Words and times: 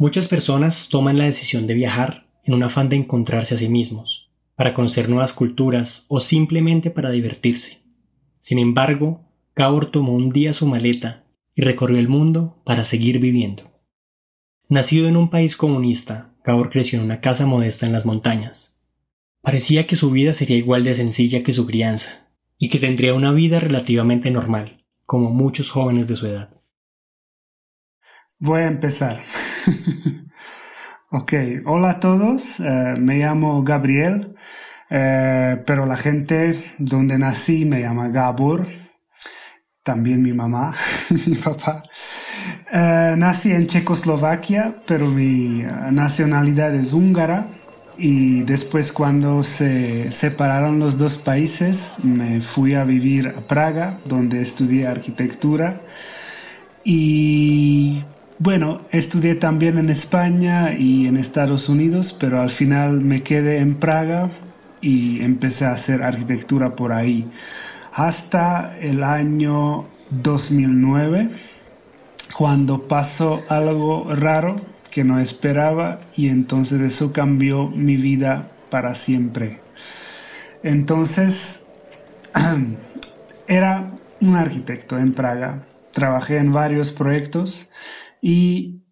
Muchas 0.00 0.28
personas 0.28 0.88
toman 0.88 1.18
la 1.18 1.24
decisión 1.24 1.66
de 1.66 1.74
viajar 1.74 2.26
en 2.42 2.54
un 2.54 2.62
afán 2.62 2.88
de 2.88 2.96
encontrarse 2.96 3.54
a 3.54 3.58
sí 3.58 3.68
mismos, 3.68 4.30
para 4.56 4.72
conocer 4.72 5.10
nuevas 5.10 5.34
culturas 5.34 6.06
o 6.08 6.20
simplemente 6.20 6.90
para 6.90 7.10
divertirse. 7.10 7.82
Sin 8.38 8.58
embargo, 8.58 9.28
Gabor 9.54 9.90
tomó 9.90 10.14
un 10.14 10.30
día 10.30 10.54
su 10.54 10.66
maleta 10.66 11.26
y 11.54 11.60
recorrió 11.60 11.98
el 11.98 12.08
mundo 12.08 12.62
para 12.64 12.84
seguir 12.84 13.18
viviendo. 13.18 13.64
Nacido 14.70 15.06
en 15.06 15.18
un 15.18 15.28
país 15.28 15.54
comunista, 15.54 16.32
Gabor 16.46 16.70
creció 16.70 16.98
en 16.98 17.04
una 17.04 17.20
casa 17.20 17.44
modesta 17.44 17.84
en 17.84 17.92
las 17.92 18.06
montañas. 18.06 18.80
Parecía 19.42 19.86
que 19.86 19.96
su 19.96 20.10
vida 20.10 20.32
sería 20.32 20.56
igual 20.56 20.82
de 20.82 20.94
sencilla 20.94 21.42
que 21.42 21.52
su 21.52 21.66
crianza, 21.66 22.26
y 22.56 22.70
que 22.70 22.78
tendría 22.78 23.12
una 23.12 23.32
vida 23.32 23.60
relativamente 23.60 24.30
normal, 24.30 24.82
como 25.04 25.28
muchos 25.28 25.68
jóvenes 25.68 26.08
de 26.08 26.16
su 26.16 26.26
edad. 26.26 26.59
Voy 28.38 28.62
a 28.62 28.66
empezar. 28.66 29.18
ok, 31.10 31.32
hola 31.66 31.90
a 31.90 32.00
todos, 32.00 32.60
eh, 32.60 32.94
me 32.98 33.18
llamo 33.18 33.62
Gabriel, 33.62 34.36
eh, 34.88 35.62
pero 35.66 35.84
la 35.86 35.96
gente 35.96 36.62
donde 36.78 37.18
nací 37.18 37.64
me 37.64 37.80
llama 37.80 38.08
Gabor, 38.08 38.68
también 39.82 40.22
mi 40.22 40.32
mamá, 40.32 40.72
mi 41.26 41.34
papá. 41.34 41.82
Eh, 42.72 43.14
nací 43.18 43.52
en 43.52 43.66
Checoslovaquia, 43.66 44.82
pero 44.86 45.06
mi 45.06 45.64
nacionalidad 45.90 46.74
es 46.74 46.92
húngara 46.92 47.48
y 47.98 48.42
después 48.44 48.92
cuando 48.92 49.42
se 49.42 50.10
separaron 50.12 50.78
los 50.78 50.96
dos 50.96 51.18
países 51.18 51.94
me 52.02 52.40
fui 52.40 52.74
a 52.74 52.84
vivir 52.84 53.34
a 53.36 53.46
Praga, 53.46 53.98
donde 54.06 54.40
estudié 54.40 54.86
arquitectura 54.86 55.80
y 56.84 58.02
bueno, 58.40 58.80
estudié 58.90 59.34
también 59.34 59.76
en 59.76 59.90
España 59.90 60.72
y 60.72 61.06
en 61.06 61.18
Estados 61.18 61.68
Unidos, 61.68 62.16
pero 62.18 62.40
al 62.40 62.48
final 62.48 63.02
me 63.02 63.22
quedé 63.22 63.58
en 63.58 63.74
Praga 63.74 64.30
y 64.80 65.22
empecé 65.22 65.66
a 65.66 65.72
hacer 65.72 66.02
arquitectura 66.02 66.74
por 66.74 66.94
ahí. 66.94 67.30
Hasta 67.92 68.78
el 68.78 69.04
año 69.04 69.88
2009, 70.08 71.28
cuando 72.34 72.88
pasó 72.88 73.42
algo 73.50 74.08
raro 74.14 74.56
que 74.90 75.04
no 75.04 75.20
esperaba 75.20 76.00
y 76.16 76.28
entonces 76.28 76.80
eso 76.80 77.12
cambió 77.12 77.68
mi 77.68 77.96
vida 77.96 78.52
para 78.70 78.94
siempre. 78.94 79.60
Entonces, 80.62 81.74
era 83.48 83.90
un 84.22 84.34
arquitecto 84.34 84.98
en 84.98 85.12
Praga. 85.12 85.66
Trabajé 85.92 86.38
en 86.38 86.54
varios 86.54 86.90
proyectos 86.90 87.70
y 88.22 88.84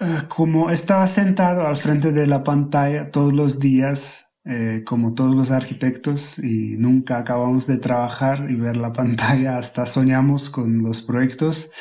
eh, 0.00 0.22
como 0.28 0.70
estaba 0.70 1.06
sentado 1.06 1.66
al 1.66 1.76
frente 1.76 2.12
de 2.12 2.26
la 2.26 2.42
pantalla 2.42 3.10
todos 3.10 3.32
los 3.32 3.60
días, 3.60 4.36
eh, 4.44 4.82
como 4.84 5.14
todos 5.14 5.36
los 5.36 5.50
arquitectos, 5.50 6.38
y 6.38 6.76
nunca 6.76 7.18
acabamos 7.18 7.66
de 7.66 7.78
trabajar 7.78 8.50
y 8.50 8.56
ver 8.56 8.76
la 8.76 8.92
pantalla, 8.94 9.56
hasta 9.56 9.86
soñamos 9.86 10.50
con 10.50 10.82
los 10.82 11.02
proyectos, 11.02 11.72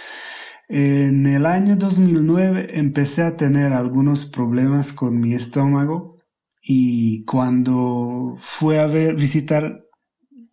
en 0.70 1.26
el 1.28 1.46
año 1.46 1.76
2009 1.76 2.80
empecé 2.80 3.24
a 3.24 3.36
tener 3.38 3.74
algunos 3.74 4.26
problemas 4.26 4.94
con 4.94 5.20
mi 5.20 5.34
estómago 5.34 6.20
y 6.62 7.26
cuando 7.26 8.36
fui 8.40 8.78
a 8.78 8.88
ver, 8.88 9.16
visitar 9.16 9.84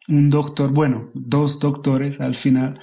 un 0.08 0.28
doctor, 0.28 0.72
bueno, 0.72 1.10
dos 1.14 1.60
doctores 1.60 2.20
al 2.20 2.34
final, 2.34 2.80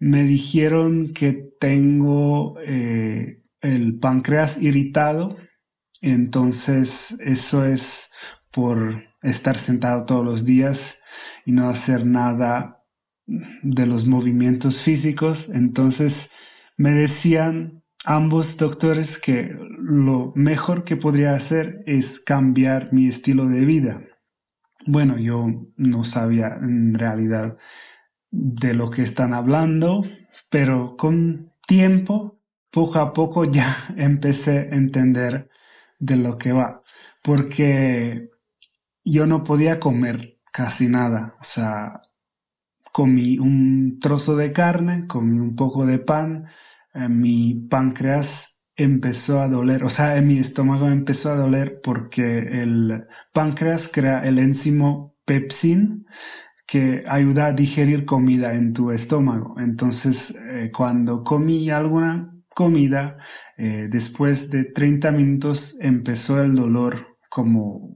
me 0.00 0.24
dijeron 0.24 1.12
que 1.12 1.32
tengo 1.60 2.58
eh, 2.60 3.42
el 3.60 3.98
páncreas 3.98 4.60
irritado, 4.62 5.36
entonces 6.02 7.20
eso 7.20 7.66
es 7.66 8.12
por 8.50 9.04
estar 9.22 9.56
sentado 9.56 10.06
todos 10.06 10.24
los 10.24 10.44
días 10.44 11.02
y 11.44 11.52
no 11.52 11.68
hacer 11.68 12.06
nada 12.06 12.82
de 13.26 13.86
los 13.86 14.06
movimientos 14.06 14.80
físicos. 14.80 15.50
Entonces 15.50 16.30
me 16.76 16.92
decían 16.92 17.84
ambos 18.04 18.56
doctores 18.56 19.18
que 19.18 19.54
lo 19.78 20.32
mejor 20.34 20.84
que 20.84 20.96
podría 20.96 21.34
hacer 21.34 21.82
es 21.86 22.20
cambiar 22.20 22.92
mi 22.92 23.06
estilo 23.06 23.46
de 23.46 23.64
vida. 23.66 24.02
Bueno, 24.86 25.18
yo 25.18 25.46
no 25.76 26.04
sabía 26.04 26.56
en 26.60 26.94
realidad 26.94 27.58
de 28.30 28.74
lo 28.74 28.90
que 28.90 29.02
están 29.02 29.34
hablando, 29.34 30.02
pero 30.50 30.96
con 30.96 31.52
tiempo, 31.66 32.40
poco 32.70 32.98
a 32.98 33.12
poco 33.12 33.44
ya 33.50 33.76
empecé 33.96 34.58
a 34.58 34.76
entender 34.76 35.48
de 35.98 36.16
lo 36.16 36.38
que 36.38 36.52
va, 36.52 36.82
porque 37.22 38.28
yo 39.04 39.26
no 39.26 39.44
podía 39.44 39.80
comer 39.80 40.38
casi 40.52 40.88
nada, 40.88 41.36
o 41.40 41.44
sea, 41.44 42.00
comí 42.92 43.38
un 43.38 43.98
trozo 44.00 44.36
de 44.36 44.52
carne, 44.52 45.06
comí 45.06 45.38
un 45.38 45.54
poco 45.56 45.86
de 45.86 45.98
pan, 45.98 46.48
eh, 46.94 47.08
mi 47.08 47.54
páncreas 47.54 48.62
empezó 48.76 49.40
a 49.40 49.48
doler, 49.48 49.84
o 49.84 49.88
sea, 49.88 50.20
mi 50.22 50.38
estómago 50.38 50.88
empezó 50.88 51.30
a 51.32 51.36
doler 51.36 51.80
porque 51.82 52.38
el 52.38 53.06
páncreas 53.32 53.90
crea 53.92 54.20
el 54.20 54.38
enzimo 54.38 55.16
pepsin, 55.24 56.06
que 56.70 57.02
ayuda 57.08 57.46
a 57.46 57.52
digerir 57.52 58.04
comida 58.04 58.54
en 58.54 58.72
tu 58.72 58.92
estómago. 58.92 59.58
Entonces, 59.58 60.40
eh, 60.46 60.70
cuando 60.72 61.24
comí 61.24 61.68
alguna 61.68 62.32
comida, 62.48 63.16
eh, 63.58 63.88
después 63.90 64.50
de 64.52 64.66
30 64.66 65.10
minutos 65.10 65.78
empezó 65.80 66.40
el 66.40 66.54
dolor 66.54 67.18
como 67.28 67.92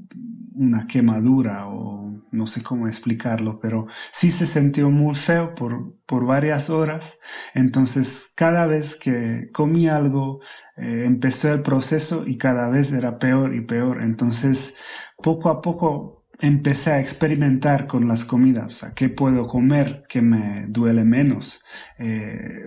una 0.56 0.88
quemadura 0.88 1.68
o 1.68 2.20
no 2.32 2.46
sé 2.48 2.64
cómo 2.64 2.88
explicarlo, 2.88 3.60
pero 3.60 3.86
sí 4.12 4.32
se 4.32 4.44
sintió 4.44 4.90
muy 4.90 5.14
feo 5.14 5.54
por, 5.54 5.94
por 6.04 6.26
varias 6.26 6.68
horas. 6.68 7.20
Entonces, 7.54 8.32
cada 8.36 8.66
vez 8.66 8.98
que 8.98 9.50
comí 9.52 9.86
algo, 9.86 10.40
eh, 10.76 11.04
empezó 11.06 11.52
el 11.54 11.62
proceso 11.62 12.24
y 12.26 12.38
cada 12.38 12.68
vez 12.70 12.92
era 12.92 13.20
peor 13.20 13.54
y 13.54 13.60
peor. 13.60 14.02
Entonces, 14.02 14.78
poco 15.22 15.48
a 15.48 15.62
poco 15.62 16.23
empecé 16.40 16.92
a 16.92 17.00
experimentar 17.00 17.86
con 17.86 18.08
las 18.08 18.24
comidas, 18.24 18.82
o 18.82 18.94
qué 18.94 19.08
puedo 19.08 19.46
comer 19.46 20.04
que 20.08 20.22
me 20.22 20.66
duele 20.68 21.04
menos. 21.04 21.64
Eh, 21.98 22.64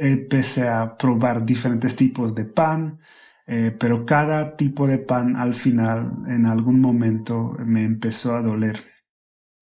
empecé 0.00 0.68
a 0.68 0.96
probar 0.96 1.44
diferentes 1.44 1.96
tipos 1.96 2.34
de 2.34 2.44
pan, 2.44 2.98
eh, 3.46 3.74
pero 3.78 4.04
cada 4.04 4.56
tipo 4.56 4.86
de 4.86 4.98
pan 4.98 5.36
al 5.36 5.54
final, 5.54 6.24
en 6.28 6.46
algún 6.46 6.80
momento, 6.80 7.56
me 7.64 7.84
empezó 7.84 8.36
a 8.36 8.42
doler. 8.42 8.82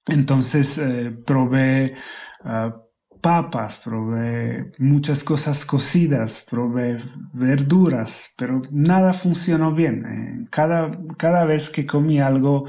Entonces 0.09 0.79
eh, 0.79 1.11
probé 1.25 1.94
ah, 2.44 2.86
papas, 3.26 3.81
probé 3.82 4.70
muchas 4.78 5.25
cosas 5.25 5.64
cocidas, 5.64 6.46
probé 6.49 6.99
verduras, 7.32 8.32
pero 8.38 8.62
nada 8.70 9.12
funcionó 9.12 9.75
bien. 9.75 10.05
Eh, 10.06 10.46
cada, 10.49 10.96
cada 11.19 11.44
vez 11.44 11.69
que 11.69 11.87
comí 11.87 12.20
algo, 12.20 12.69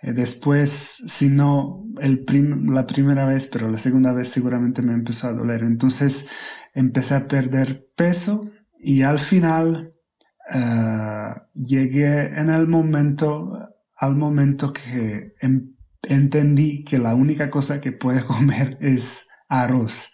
eh, 0.00 0.14
después, 0.14 0.70
si 0.70 1.28
no 1.28 1.84
el 2.00 2.24
la 2.72 2.86
primera 2.86 3.26
vez, 3.26 3.48
pero 3.52 3.68
la 3.68 3.76
segunda 3.76 4.14
vez 4.14 4.30
seguramente 4.30 4.80
me 4.80 4.94
empezó 4.94 5.26
a 5.28 5.34
doler. 5.34 5.62
Entonces 5.62 6.30
empecé 6.72 7.14
a 7.14 7.28
perder 7.28 7.86
peso 7.94 8.50
y 8.80 9.02
al 9.02 9.18
final 9.18 9.92
eh, 10.54 11.34
llegué 11.54 12.28
en 12.28 12.48
el 12.48 12.66
momento, 12.66 13.52
al 13.94 14.16
momento 14.16 14.72
que 14.72 15.34
entendí 16.02 16.82
que 16.82 16.96
la 16.96 17.14
única 17.14 17.50
cosa 17.50 17.78
que 17.78 17.92
puedo 17.92 18.26
comer 18.34 18.78
es 18.80 19.27
arroz. 19.48 20.12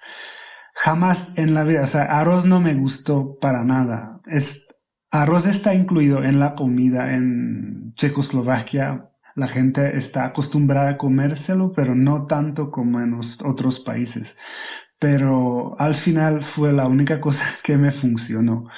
jamás 0.75 1.37
en 1.39 1.55
la 1.55 1.65
vida, 1.65 1.83
o 1.83 1.87
sea, 1.87 2.05
arroz 2.05 2.47
no 2.47 2.61
me 2.61 2.75
gustó 2.75 3.39
para 3.41 3.65
nada. 3.65 4.21
Es, 4.27 4.69
arroz 5.11 5.47
está 5.47 5.75
incluido 5.75 6.25
en 6.25 6.41
la 6.41 6.55
comida 6.55 7.15
en 7.15 7.95
Checoslovaquia. 7.95 9.11
La 9.37 9.49
gente 9.49 9.97
está 9.97 10.27
acostumbrada 10.27 10.91
a 10.91 10.99
comérselo, 10.99 11.73
pero 11.73 11.95
no 11.95 12.27
tanto 12.27 12.71
como 12.71 13.01
en 13.01 13.13
los 13.13 13.43
otros 13.43 13.81
países. 13.81 14.39
Pero 14.99 15.77
al 15.79 15.95
final 15.95 16.43
fue 16.43 16.73
la 16.73 16.87
única 16.87 17.21
cosa 17.27 17.45
que 17.63 17.77
me 17.77 17.91
funcionó. 17.91 18.69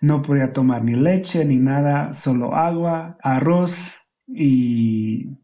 No 0.00 0.22
podía 0.22 0.52
tomar 0.52 0.84
ni 0.84 0.94
leche 0.94 1.44
ni 1.44 1.58
nada, 1.58 2.12
solo 2.12 2.54
agua, 2.54 3.12
arroz 3.22 4.08
y 4.26 5.38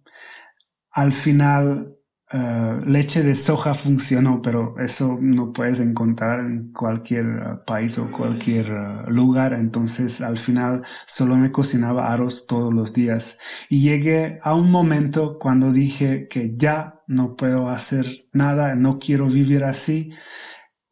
al 0.91 1.13
final 1.13 2.00
eh, 2.33 2.81
leche 2.87 3.25
de 3.25 3.35
soja 3.35 3.75
funcionó, 3.75 4.41
pero 4.41 4.79
eso 4.79 5.19
no 5.21 5.53
puedes 5.53 5.81
encontrar 5.81 6.39
en 6.41 6.73
cualquier 6.73 7.27
eh, 7.27 7.57
país 7.67 7.99
o 7.99 8.11
cualquier 8.13 8.67
eh, 8.67 9.11
lugar. 9.11 9.53
Entonces 9.53 10.21
al 10.21 10.39
final 10.39 10.83
solo 11.07 11.37
me 11.37 11.51
cocinaba 11.51 12.13
arroz 12.13 12.47
todos 12.47 12.73
los 12.73 12.93
días. 12.93 13.41
Y 13.69 13.81
llegué 13.83 14.39
a 14.45 14.55
un 14.55 14.71
momento 14.71 15.39
cuando 15.41 15.73
dije 15.73 16.29
que 16.29 16.55
ya 16.57 17.03
no 17.09 17.35
puedo 17.35 17.69
hacer 17.69 18.29
nada, 18.33 18.77
no 18.77 19.01
quiero 19.01 19.27
vivir 19.27 19.65
así 19.65 20.13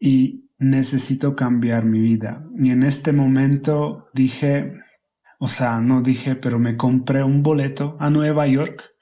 y 0.01 0.51
necesito 0.59 1.37
cambiar 1.37 1.85
mi 1.85 2.01
vida. 2.01 2.45
Y 2.57 2.71
en 2.71 2.83
este 2.83 3.13
momento 3.13 4.09
dije, 4.13 4.73
o 5.39 5.47
sea, 5.47 5.81
no 5.81 6.03
dije, 6.03 6.35
pero 6.35 6.59
me 6.59 6.77
compré 6.77 7.23
un 7.23 7.45
boleto 7.45 7.97
a 8.01 8.11
Nueva 8.11 8.49
York 8.49 8.98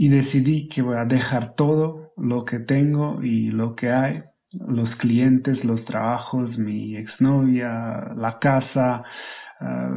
y 0.00 0.08
decidí 0.08 0.66
que 0.66 0.80
voy 0.80 0.96
a 0.96 1.04
dejar 1.04 1.54
todo 1.54 2.14
lo 2.16 2.46
que 2.46 2.58
tengo 2.58 3.22
y 3.22 3.50
lo 3.50 3.76
que 3.76 3.90
hay, 3.92 4.22
los 4.66 4.96
clientes, 4.96 5.66
los 5.66 5.84
trabajos, 5.84 6.56
mi 6.56 6.96
exnovia, 6.96 8.14
la 8.16 8.38
casa, 8.38 9.02
ah, 9.60 9.90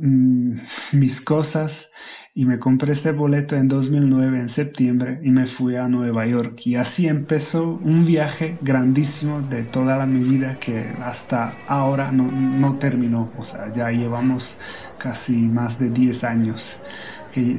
mm, 0.00 0.54
mis 0.94 1.20
cosas. 1.20 1.90
Y 2.32 2.46
me 2.46 2.58
compré 2.58 2.92
este 2.92 3.12
boleto 3.12 3.56
en 3.56 3.68
2009 3.68 4.40
en 4.40 4.48
septiembre 4.48 5.20
y 5.22 5.30
me 5.30 5.44
fui 5.44 5.76
a 5.76 5.86
Nueva 5.86 6.26
York. 6.26 6.62
Y 6.64 6.76
así 6.76 7.06
empezó 7.06 7.78
un 7.84 8.06
viaje 8.06 8.56
grandísimo 8.62 9.42
de 9.42 9.64
toda 9.64 9.98
la 9.98 10.06
mi 10.06 10.26
vida 10.26 10.58
que 10.58 10.94
hasta 11.02 11.56
ahora 11.68 12.10
no, 12.10 12.24
no 12.24 12.76
terminó, 12.76 13.30
o 13.36 13.42
sea, 13.42 13.70
ya 13.70 13.90
llevamos 13.90 14.58
casi 14.96 15.46
más 15.46 15.78
de 15.78 15.90
10 15.90 16.24
años 16.24 16.80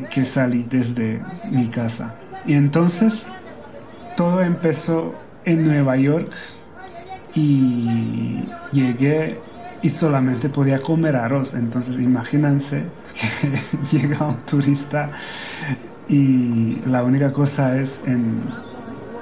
que, 0.09 0.25
salí 0.25 0.65
desde 0.69 1.21
mi 1.51 1.67
casa. 1.67 2.15
Y 2.45 2.53
entonces 2.53 3.27
todo 4.15 4.41
empezó 4.41 5.13
en 5.45 5.65
Nueva 5.65 5.97
York 5.97 6.31
y 7.35 8.43
llegué 8.71 9.39
y 9.81 9.89
solamente 9.89 10.49
podía 10.49 10.81
comer 10.81 11.15
arroz. 11.15 11.53
Entonces 11.53 11.99
imagínense 11.99 12.85
que 13.41 13.97
llega 13.97 14.25
un 14.25 14.37
turista 14.37 15.11
y 16.09 16.81
la 16.85 17.03
única 17.03 17.31
cosa 17.31 17.77
es 17.77 18.07
en 18.07 18.41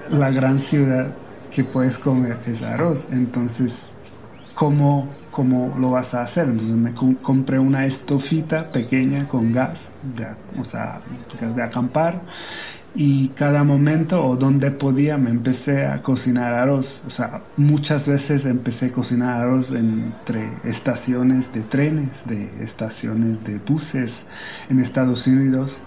la 0.09 0.29
gran 0.29 0.59
ciudad 0.59 1.13
que 1.53 1.63
puedes 1.63 1.97
comer 1.97 2.37
es 2.47 2.61
arroz. 2.61 3.11
Entonces, 3.11 3.99
¿cómo 4.53 5.09
cómo 5.35 5.75
lo 5.77 5.91
vas 5.91 6.13
a 6.13 6.21
hacer. 6.21 6.45
Entonces 6.45 6.77
me 6.77 6.93
compré 6.93 7.59
una 7.59 7.85
estofita 7.85 8.71
pequeña 8.71 9.27
con 9.27 9.51
gas, 9.51 9.91
de, 10.15 10.27
o 10.57 10.63
sea, 10.63 11.01
de 11.53 11.61
acampar. 11.61 12.21
Y 12.97 13.27
cada 13.29 13.65
momento 13.65 14.25
o 14.25 14.37
donde 14.37 14.71
podía 14.71 15.17
me 15.17 15.29
empecé 15.29 15.85
a 15.87 16.01
cocinar 16.01 16.53
arroz. 16.53 17.03
O 17.05 17.09
sea, 17.09 17.41
muchas 17.57 18.07
veces 18.07 18.45
empecé 18.45 18.85
a 18.85 18.91
cocinar 18.93 19.41
arroz 19.41 19.71
entre 19.71 20.49
estaciones 20.63 21.53
de 21.53 21.61
trenes, 21.61 22.25
de 22.25 22.63
estaciones 22.63 23.43
de 23.43 23.57
buses 23.57 24.27
en 24.69 24.79
Estados 24.79 25.27
Unidos. 25.27 25.81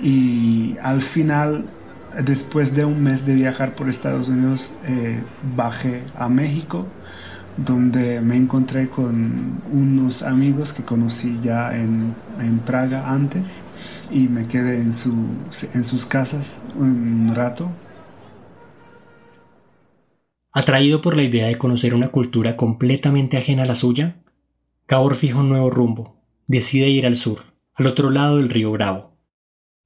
Y 0.00 0.78
al 0.82 1.02
final 1.02 1.66
después 2.24 2.74
de 2.74 2.86
un 2.86 3.02
mes 3.02 3.26
de 3.26 3.34
viajar 3.34 3.74
por 3.74 3.90
Estados 3.90 4.28
Unidos, 4.28 4.72
eh, 4.86 5.20
bajé 5.54 6.02
a 6.18 6.30
México 6.30 6.86
donde 7.56 8.20
me 8.20 8.36
encontré 8.36 8.88
con 8.88 9.62
unos 9.72 10.22
amigos 10.22 10.72
que 10.72 10.84
conocí 10.84 11.38
ya 11.40 11.76
en, 11.76 12.14
Praga 12.64 13.10
antes 13.10 13.64
y 14.10 14.28
me 14.28 14.46
quedé 14.46 14.80
en, 14.80 14.92
su, 14.92 15.26
en 15.72 15.84
sus 15.84 16.04
casas 16.04 16.62
un 16.76 17.32
rato. 17.34 17.70
Atraído 20.52 21.00
por 21.00 21.16
la 21.16 21.22
idea 21.22 21.46
de 21.46 21.56
conocer 21.56 21.94
una 21.94 22.08
cultura 22.08 22.56
completamente 22.56 23.36
ajena 23.36 23.62
a 23.62 23.66
la 23.66 23.74
suya, 23.74 24.16
Gabor 24.88 25.14
fija 25.14 25.40
un 25.40 25.48
nuevo 25.48 25.70
rumbo, 25.70 26.22
decide 26.46 26.88
ir 26.88 27.06
al 27.06 27.16
sur, 27.16 27.40
al 27.74 27.86
otro 27.86 28.10
lado 28.10 28.36
del 28.36 28.48
río 28.48 28.70
Bravo. 28.72 29.16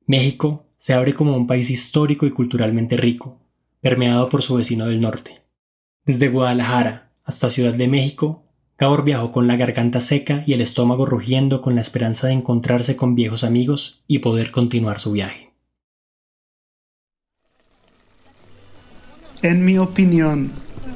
México 0.07 0.67
se 0.77 0.95
abre 0.95 1.15
como 1.15 1.37
un 1.37 1.47
país 1.47 1.71
histórico 1.71 2.27
y 2.27 2.31
culturalmente 2.31 2.97
rico, 2.97 3.39
permeado 3.81 4.29
por 4.29 4.43
su 4.43 4.57
vecino 4.57 4.87
del 4.87 5.01
norte. 5.01 5.43
Desde 6.05 6.29
Guadalajara, 6.29 7.10
hasta 7.25 7.51
Ciudad 7.51 7.75
de 7.75 7.89
México, 7.89 8.45
Gabor 8.79 9.05
viajó 9.05 9.31
con 9.31 9.47
la 9.47 9.57
garganta 9.57 10.01
seca 10.01 10.43
y 10.47 10.55
el 10.55 10.63
estómago 10.63 11.05
rugiendo 11.05 11.61
con 11.61 11.75
la 11.75 11.83
esperanza 11.83 12.29
de 12.29 12.33
encontrarse 12.33 12.97
con 12.97 13.15
viejos 13.15 13.45
amigos 13.45 14.03
y 14.07 14.21
poder 14.21 14.51
continuar 14.51 14.99
su 14.99 15.13
viaje. 15.13 15.53
En 19.43 19.65
mi 19.65 19.77
opinión, 19.77 20.51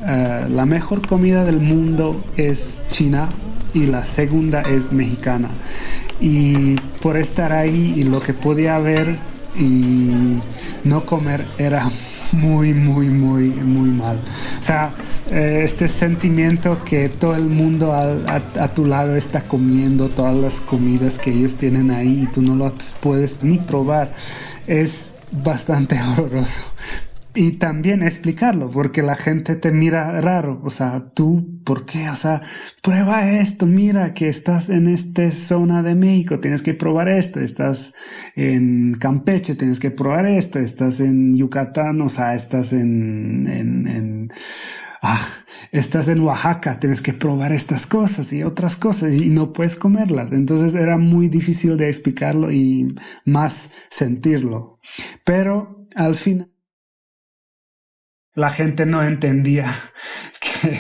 eh, 0.07 0.47
la 0.51 0.65
mejor 0.65 1.07
comida 1.07 1.45
del 1.45 1.61
mundo 1.61 2.23
es 2.37 2.79
china 2.91 3.29
y 3.75 3.87
la 3.87 4.05
segunda 4.05 4.63
es 4.63 4.93
mexicana. 4.93 5.51
Y 6.21 6.77
por 7.03 7.19
estar 7.19 7.53
ahí 7.53 7.95
y 7.97 8.05
lo 8.05 8.21
que 8.21 8.33
podía 8.33 8.79
ver 8.79 9.19
y 9.59 10.39
no 10.85 11.05
comer 11.05 11.47
era 11.59 11.91
muy, 12.33 12.73
muy, 12.73 13.09
muy, 13.09 13.49
muy 13.49 13.91
mal. 13.91 14.19
O 14.61 14.63
sea, 14.63 14.91
eh, 15.31 15.63
este 15.65 15.89
sentimiento 15.89 16.85
que 16.85 17.09
todo 17.09 17.35
el 17.35 17.47
mundo 17.47 17.93
a, 17.93 18.69
tu 18.75 18.85
lado 18.85 19.17
está 19.17 19.43
comiendo 19.43 20.09
todas 20.11 20.37
las 20.37 20.61
comidas 20.61 21.19
que 21.19 21.31
ellos 21.31 21.57
tienen 21.57 21.91
ahí 21.91 22.25
y 22.25 22.33
tú 22.33 22.43
no 22.43 22.57
lo 22.57 22.73
puedes 23.01 23.43
ni 23.43 23.59
probar, 23.59 24.13
es 24.67 25.15
bastante 25.33 25.99
horroroso 26.13 26.61
y 27.35 27.53
también 27.53 28.03
explicarlo, 28.03 28.71
porque 28.71 29.03
la 29.03 29.17
gente 29.17 29.57
te 29.57 29.73
mira 29.73 30.21
raro, 30.21 30.61
o 30.63 30.71
sea, 30.71 31.11
tú, 31.15 31.61
¿por 31.65 31.85
qué? 31.85 32.09
O 32.09 32.15
sea, 32.15 32.41
prueba 32.81 33.29
esto, 33.29 33.67
mira 33.67 34.15
que 34.15 34.29
estás 34.29 34.69
en 34.69 34.87
esta 34.87 35.29
zona 35.33 35.83
de 35.83 35.97
México, 35.97 36.39
tienes 36.39 36.63
que 36.63 36.75
probar 36.75 37.09
esto, 37.09 37.41
estás 37.41 37.95
en 38.37 38.95
Campeche, 39.01 39.57
tienes 39.57 39.81
que 39.81 39.91
probar 39.91 40.27
esto, 40.27 40.61
estás 40.61 41.01
en 41.01 41.37
Yucatán, 41.37 42.01
o 42.03 42.09
sea, 42.09 42.35
estás 42.35 42.73
en, 42.73 43.49
en, 43.49 43.89
en 43.89 44.33
ah, 45.05 45.29
estás 45.71 46.09
en 46.09 46.21
Oaxaca, 46.21 46.81
tienes 46.81 47.03
que 47.03 47.13
probar 47.13 47.53
estas 47.53 47.87
cosas 47.87 48.33
y 48.33 48.43
otras 48.43 48.77
cosas 48.77 49.13
y 49.13 49.29
no 49.29 49.53
puedes 49.53 49.77
comerlas. 49.77 50.33
Entonces 50.33 50.75
era 50.75 50.97
muy 50.97 51.29
difícil 51.29 51.77
de 51.77 51.89
explicarlo 51.89 52.51
y 52.51 52.95
más 53.25 53.87
sentirlo. 53.91 54.81
Pero 55.25 55.85
al 55.95 56.15
final 56.15 56.51
la 58.35 58.51
gente 58.51 58.87
no 58.87 59.03
entendía 59.03 59.67
que 60.41 60.79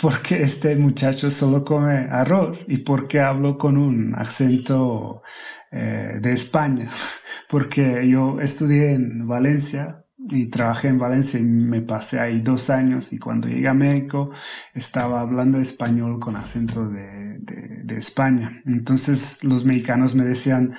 por 0.00 0.22
qué 0.22 0.42
este 0.42 0.74
muchacho 0.76 1.30
solo 1.30 1.64
come 1.64 2.08
arroz 2.10 2.68
y 2.68 2.78
por 2.78 3.06
qué 3.06 3.20
hablo 3.20 3.58
con 3.58 3.76
un 3.76 4.14
acento 4.14 5.22
eh, 5.70 6.18
de 6.20 6.32
España. 6.32 6.88
Porque 7.48 8.08
yo 8.08 8.40
estudié 8.40 8.94
en 8.94 9.26
Valencia 9.28 10.05
y 10.30 10.46
trabajé 10.46 10.88
en 10.88 10.98
Valencia 10.98 11.38
y 11.38 11.44
me 11.44 11.82
pasé 11.82 12.18
ahí 12.18 12.40
dos 12.40 12.70
años 12.70 13.12
y 13.12 13.18
cuando 13.18 13.48
llegué 13.48 13.68
a 13.68 13.74
México 13.74 14.30
estaba 14.74 15.20
hablando 15.20 15.58
español 15.58 16.18
con 16.18 16.36
acento 16.36 16.88
de, 16.88 17.38
de, 17.38 17.96
España. 17.96 18.62
Entonces 18.66 19.42
los 19.42 19.64
mexicanos 19.64 20.14
me 20.14 20.24
decían, 20.24 20.74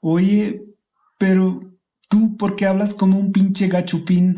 oye, 0.00 0.64
pero 1.18 1.60
tú, 2.08 2.36
¿por 2.36 2.56
qué 2.56 2.66
hablas 2.66 2.94
como 2.94 3.18
un 3.18 3.30
pinche 3.30 3.68
gachupín? 3.68 4.36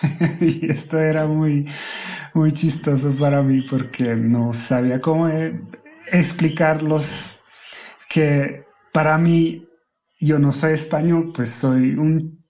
y 0.40 0.70
esto 0.70 0.98
era 1.00 1.26
muy, 1.26 1.68
muy 2.32 2.52
chistoso 2.52 3.12
para 3.12 3.42
mí 3.42 3.60
porque 3.60 4.14
no 4.14 4.54
sabía 4.54 5.00
cómo 5.00 5.28
eh, 5.28 5.60
explicarlos 6.12 7.42
que 8.08 8.64
para 8.92 9.18
mí 9.18 9.68
yo 10.20 10.38
no 10.38 10.52
soy 10.52 10.74
español, 10.74 11.32
pues 11.34 11.50
soy 11.50 11.94
un 11.94 12.43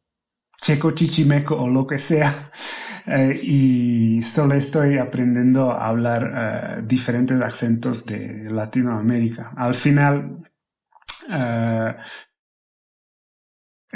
checo 0.64 0.92
chichimeco 0.92 1.56
o 1.56 1.68
lo 1.68 1.86
que 1.86 1.98
sea. 1.98 2.50
Eh, 3.06 3.38
y 3.42 4.22
solo 4.22 4.54
estoy 4.54 4.96
aprendiendo 4.96 5.70
a 5.70 5.88
hablar 5.88 6.78
eh, 6.78 6.82
diferentes 6.86 7.38
acentos 7.38 8.06
de 8.06 8.48
Latinoamérica. 8.50 9.52
Al 9.56 9.74
final, 9.74 10.38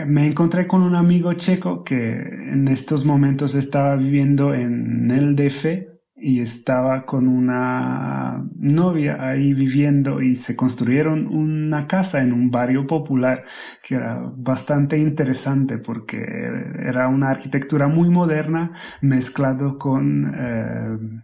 me 0.07 0.27
encontré 0.27 0.67
con 0.67 0.83
un 0.83 0.95
amigo 0.95 1.33
checo 1.33 1.83
que 1.85 2.13
en 2.19 2.69
estos 2.69 3.07
momentos 3.07 3.55
estaba 3.55 3.97
viviendo 3.97 4.53
en 4.53 5.11
el 5.11 5.35
DF 5.35 5.88
y 6.21 6.41
estaba 6.41 7.05
con 7.07 7.29
una 7.29 8.45
novia 8.57 9.19
ahí 9.21 9.55
viviendo 9.55 10.21
y 10.21 10.35
se 10.35 10.57
construyeron 10.57 11.27
una 11.27 11.87
casa 11.87 12.23
en 12.23 12.33
un 12.33 12.51
barrio 12.51 12.87
popular 12.87 13.45
que 13.83 13.95
era 13.97 14.21
bastante 14.37 14.99
interesante 14.99 15.79
porque 15.79 16.19
era 16.79 17.09
una 17.09 17.31
arquitectura 17.31 17.89
muy 17.89 18.11
moderna 18.11 18.73
mezclado 19.01 19.79
con 19.79 20.33
eh, 20.37 21.23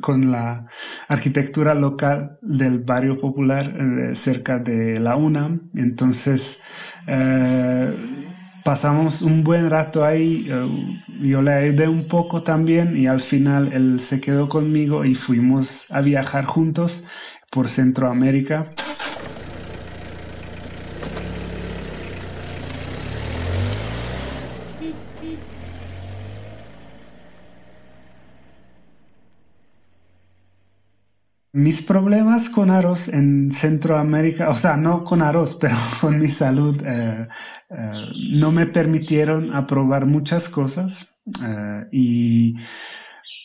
con, 0.00 0.30
la 0.30 0.66
arquitectura 1.08 1.74
local 1.74 2.38
del 2.42 2.80
barrio 2.80 3.20
popular 3.20 3.72
eh, 3.78 4.16
cerca 4.16 4.58
de 4.58 4.98
la 4.98 5.16
UNAM. 5.16 5.70
Entonces, 5.74 6.62
eh, 7.06 7.92
pasamos 8.64 9.22
un 9.22 9.44
buen 9.44 9.70
rato 9.70 10.04
ahí, 10.04 10.46
eh, 10.48 10.96
yo 11.20 11.42
le 11.42 11.52
ayudé 11.52 11.88
un 11.88 12.08
poco 12.08 12.42
también 12.42 12.96
y 12.96 13.06
al 13.06 13.20
final 13.20 13.72
él 13.72 14.00
se 14.00 14.20
quedó 14.20 14.48
conmigo 14.48 15.04
y 15.04 15.14
fuimos 15.14 15.90
a 15.90 16.00
viajar 16.00 16.44
juntos 16.44 17.04
por 17.50 17.68
Centroamérica. 17.68 18.72
Mis 31.54 31.82
problemas 31.82 32.48
con 32.48 32.70
arroz 32.70 33.08
en 33.08 33.52
Centroamérica, 33.52 34.48
o 34.48 34.54
sea, 34.54 34.78
no 34.78 35.04
con 35.04 35.20
arroz, 35.20 35.54
pero 35.60 35.76
con 36.00 36.18
mi 36.18 36.28
salud, 36.28 36.82
eh, 36.86 37.28
eh, 37.68 37.90
no 38.38 38.52
me 38.52 38.66
permitieron 38.66 39.54
aprobar 39.54 40.06
muchas 40.06 40.48
cosas 40.48 41.14
eh, 41.44 41.86
y 41.92 42.56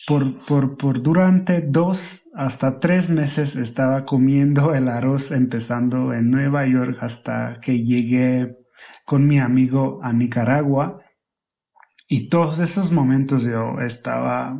por, 0.06 0.42
por, 0.44 0.78
por 0.78 1.02
durante 1.02 1.60
dos 1.60 2.28
hasta 2.34 2.80
tres 2.80 3.10
meses 3.10 3.56
estaba 3.56 4.06
comiendo 4.06 4.74
el 4.74 4.88
arroz 4.88 5.32
empezando 5.32 6.14
en 6.14 6.30
Nueva 6.30 6.66
York 6.66 6.98
hasta 7.02 7.58
que 7.60 7.82
llegué 7.84 8.56
con 9.04 9.26
mi 9.26 9.38
amigo 9.38 10.00
a 10.02 10.12
Nicaragua 10.12 10.98
y 12.08 12.28
todos 12.28 12.58
esos 12.58 12.90
momentos 12.90 13.42
yo 13.42 13.80
estaba 13.80 14.58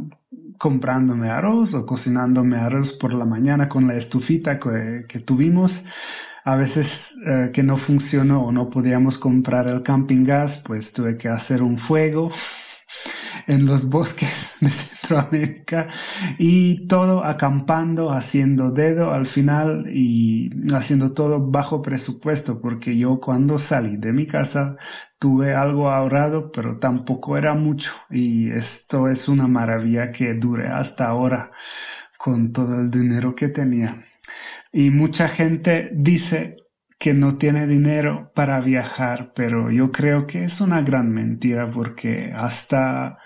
comprándome 0.58 1.30
arroz 1.30 1.74
o 1.74 1.86
cocinándome 1.86 2.58
arroz 2.58 2.92
por 2.92 3.14
la 3.14 3.24
mañana 3.24 3.68
con 3.68 3.86
la 3.86 3.94
estufita 3.94 4.58
que, 4.58 5.20
tuvimos. 5.20 5.84
A 6.44 6.56
veces 6.56 7.16
eh, 7.26 7.50
que 7.52 7.62
no 7.62 7.76
funcionó 7.76 8.44
o 8.44 8.52
no 8.52 8.70
podíamos 8.70 9.18
comprar 9.18 9.68
el 9.68 9.82
camping 9.82 10.24
gas, 10.24 10.62
pues 10.66 10.92
tuve 10.92 11.16
que 11.16 11.28
hacer 11.28 11.62
un 11.62 11.78
fuego 11.78 12.30
en 13.48 13.66
los 13.66 13.88
bosques 13.88 14.52
de 14.60 14.70
Centroamérica 14.70 15.88
y 16.38 16.86
todo 16.86 17.24
acampando, 17.24 18.12
haciendo 18.12 18.70
dedo 18.70 19.10
al 19.12 19.26
final 19.26 19.86
y 19.92 20.50
haciendo 20.72 21.14
todo 21.14 21.40
bajo 21.50 21.82
presupuesto 21.82 22.60
porque 22.60 22.96
yo 22.96 23.18
cuando 23.18 23.58
salí 23.58 23.96
de 23.96 24.12
mi 24.12 24.26
casa 24.26 24.76
tuve 25.18 25.54
algo 25.54 25.90
ahorrado 25.90 26.52
pero 26.52 26.78
tampoco 26.78 27.36
era 27.36 27.54
mucho 27.54 27.92
y 28.10 28.50
esto 28.52 29.08
es 29.08 29.28
una 29.28 29.48
maravilla 29.48 30.12
que 30.12 30.34
dure 30.34 30.68
hasta 30.68 31.06
ahora 31.06 31.50
con 32.18 32.52
todo 32.52 32.80
el 32.80 32.90
dinero 32.90 33.34
que 33.34 33.48
tenía. 33.48 34.04
Y 34.72 34.90
mucha 34.90 35.28
gente 35.28 35.90
dice 35.94 36.56
que 36.98 37.14
no 37.14 37.38
tiene 37.38 37.66
dinero 37.66 38.32
para 38.34 38.60
viajar, 38.60 39.32
pero 39.34 39.70
yo 39.70 39.92
creo 39.92 40.26
que 40.26 40.44
es 40.44 40.60
una 40.60 40.82
gran 40.82 41.10
mentira 41.12 41.70
porque 41.70 42.32
hasta 42.34 43.18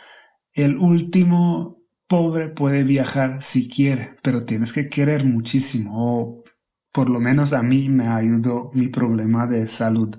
el 0.55 0.77
último 0.79 1.83
pobre 2.07 2.49
puede 2.49 2.85
viajar 2.85 3.43
si 3.43 3.69
quiere, 3.69 4.17
pero 4.23 4.45
tienes 4.45 4.73
que 4.73 4.89
querer 4.89 5.25
muchísimo, 5.25 5.93
o 5.95 6.45
por 6.93 7.09
lo 7.09 7.21
menos 7.21 7.53
a 7.53 7.63
mí 7.63 7.89
me 7.89 8.09
ayudó 8.09 8.71
mi 8.75 8.89
problema 8.89 9.47
de 9.47 9.67
salud. 9.67 10.15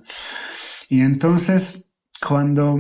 Y 0.90 1.02
entonces, 1.02 1.92
cuando 2.26 2.80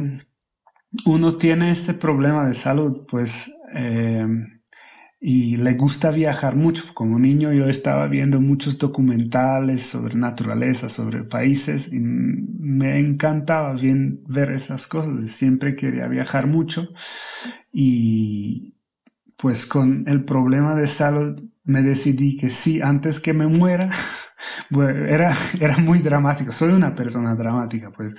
uno 1.05 1.33
tiene 1.33 1.71
este 1.71 1.93
problema 1.93 2.47
de 2.47 2.53
salud, 2.53 3.05
pues 3.07 3.51
eh, 3.75 4.27
y 5.25 5.55
le 5.55 5.75
gusta 5.75 6.11
viajar 6.11 6.57
mucho. 6.57 6.83
Como 6.93 7.17
niño 7.17 7.53
yo 7.53 7.69
estaba 7.69 8.07
viendo 8.07 8.41
muchos 8.41 8.77
documentales 8.77 9.81
sobre 9.83 10.15
naturaleza, 10.15 10.89
sobre 10.89 11.23
países 11.23 11.93
y 11.93 11.99
me 12.01 12.99
encantaba 12.99 13.71
bien 13.73 14.21
ver 14.27 14.51
esas 14.51 14.85
cosas. 14.85 15.23
Siempre 15.23 15.77
quería 15.77 16.09
viajar 16.09 16.47
mucho 16.47 16.89
y 17.71 18.75
pues 19.37 19.65
con 19.65 20.03
el 20.09 20.25
problema 20.25 20.75
de 20.75 20.87
salud 20.87 21.41
me 21.63 21.81
decidí 21.83 22.35
que 22.35 22.49
sí, 22.49 22.81
antes 22.81 23.21
que 23.21 23.31
me 23.31 23.47
muera, 23.47 23.91
era, 25.07 25.33
era 25.61 25.77
muy 25.77 25.99
dramático. 25.99 26.51
Soy 26.51 26.73
una 26.73 26.95
persona 26.95 27.33
dramática, 27.33 27.91
pues, 27.91 28.13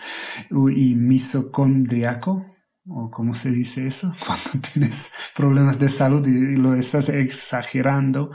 y 0.51 0.95
misocondriaco 0.95 2.47
o 2.89 3.11
cómo 3.11 3.35
se 3.35 3.51
dice 3.51 3.87
eso, 3.87 4.15
cuando 4.27 4.69
tienes 4.73 5.13
problemas 5.37 5.79
de 5.79 5.89
salud 5.89 6.27
y, 6.27 6.57
lo 6.57 6.75
estás 6.75 7.09
exagerando, 7.09 8.31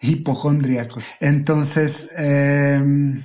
hipocondríaco. 0.00 1.00
Entonces, 1.20 2.12
em, 2.16 3.22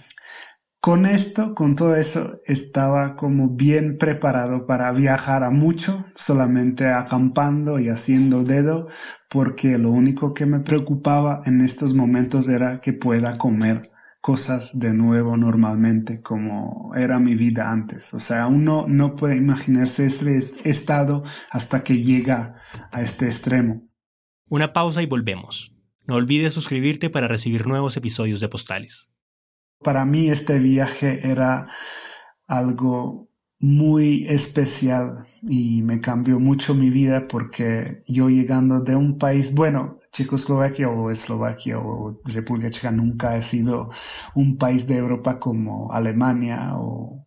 con 0.80 1.06
esto, 1.06 1.54
con 1.54 1.76
todo 1.76 1.96
eso, 1.96 2.42
estaba 2.46 3.16
como 3.16 3.50
bien 3.50 3.98
preparado 3.98 4.66
para 4.66 4.92
viajar 4.92 5.44
a 5.44 5.52
mucho, 5.52 6.06
solamente 6.16 6.88
acampando 6.88 7.80
y 7.80 7.90
haciendo 7.90 8.44
dedo, 8.44 8.88
porque 9.30 9.78
lo 9.78 9.92
único 9.92 10.34
que 10.34 10.46
me 10.46 10.60
preocupaba 10.60 11.44
en 11.46 11.62
estos 11.62 11.94
momentos 11.94 12.48
era 12.50 12.82
que 12.82 12.94
pueda 12.94 13.38
comer 13.38 13.92
cosas 14.22 14.80
de 14.80 14.94
nuevo 14.94 15.36
normalmente 15.36 16.22
como 16.22 16.94
era 16.96 17.20
mi 17.20 17.36
vida 17.36 17.72
antes. 17.72 18.14
O 18.14 18.20
sea, 18.20 18.48
uno 18.48 18.86
no 18.88 19.16
puede 19.16 19.36
imaginarse 19.36 20.06
este 20.06 20.38
estado 20.70 21.24
hasta 21.50 21.84
que 21.84 22.02
llega 22.02 22.56
a 22.92 23.02
este 23.02 23.26
extremo. 23.26 23.90
Una 24.48 24.74
pausa 24.74 25.02
y 25.02 25.08
volvemos. 25.08 25.76
No 26.06 26.16
olvides 26.16 26.54
suscribirte 26.54 27.10
para 27.10 27.28
recibir 27.28 27.68
nuevos 27.68 27.98
episodios 27.98 28.40
de 28.40 28.50
Postales. 28.50 29.10
Para 29.84 30.06
mí 30.06 30.30
este 30.30 30.60
viaje 30.60 31.28
era 31.28 31.68
algo 32.48 33.30
muy 33.60 34.26
especial 34.28 35.24
y 35.44 35.82
me 35.84 36.00
cambió 36.00 36.40
mucho 36.40 36.76
mi 36.76 36.90
vida 36.90 37.28
porque 37.28 38.04
yo 38.08 38.30
llegando 38.30 38.82
de 38.82 38.96
un 38.96 39.18
país, 39.18 39.54
bueno, 39.54 40.01
Checoslovaquia 40.12 40.90
o 40.90 41.10
Eslovaquia 41.10 41.80
o 41.80 42.20
República 42.26 42.70
Checa 42.70 42.92
nunca 42.92 43.34
ha 43.34 43.42
sido 43.42 43.90
un 44.36 44.58
país 44.58 44.86
de 44.88 44.98
Europa 44.98 45.40
como 45.40 45.92
Alemania 45.92 46.74
o, 46.76 47.20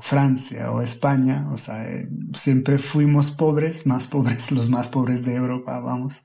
Francia 0.00 0.70
o 0.70 0.80
España, 0.80 1.50
o 1.52 1.56
sea, 1.56 1.82
eh, 1.84 2.08
siempre 2.32 2.78
fuimos 2.78 3.32
pobres, 3.32 3.84
más 3.84 4.06
pobres, 4.12 4.52
los 4.52 4.70
más 4.70 4.88
pobres 4.88 5.24
de 5.24 5.34
Europa, 5.34 5.80
vamos, 5.80 6.22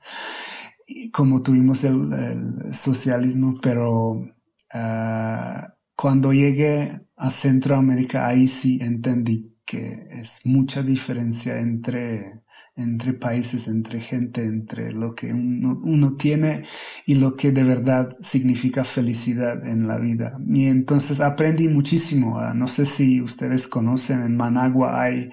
como 1.12 1.42
tuvimos 1.42 1.82
el, 1.82 2.72
socialismo, 2.72 3.54
pero 3.60 4.24
ah, 4.72 5.74
cuando 5.96 6.32
llegué 6.32 7.00
a 7.16 7.30
Centroamérica, 7.30 8.26
ahí 8.26 8.46
sí 8.46 8.78
entendí 8.80 9.56
que 9.64 10.06
es 10.10 10.42
mucha 10.44 10.82
diferencia 10.82 11.58
entre, 11.58 12.42
entre 12.76 13.12
países, 13.12 13.68
entre 13.68 14.00
gente, 14.00 14.44
entre 14.44 14.90
lo 14.90 15.14
que 15.14 15.32
uno, 15.32 16.14
tiene 16.16 16.64
y 17.06 17.14
lo 17.14 17.36
que 17.36 17.52
de 17.52 17.62
verdad 17.62 18.16
significa 18.20 18.82
felicidad 18.84 19.66
en 19.66 19.86
la 19.86 19.98
vida. 19.98 20.38
Y 20.46 20.66
entonces 20.66 21.20
aprendí 21.20 21.68
muchísimo. 21.68 22.38
Ah, 22.38 22.52
no 22.54 22.66
sé 22.66 22.86
si 22.86 23.20
ustedes 23.20 23.68
conocen, 23.68 24.22
en 24.22 24.36
Managua 24.36 25.00
hay 25.00 25.30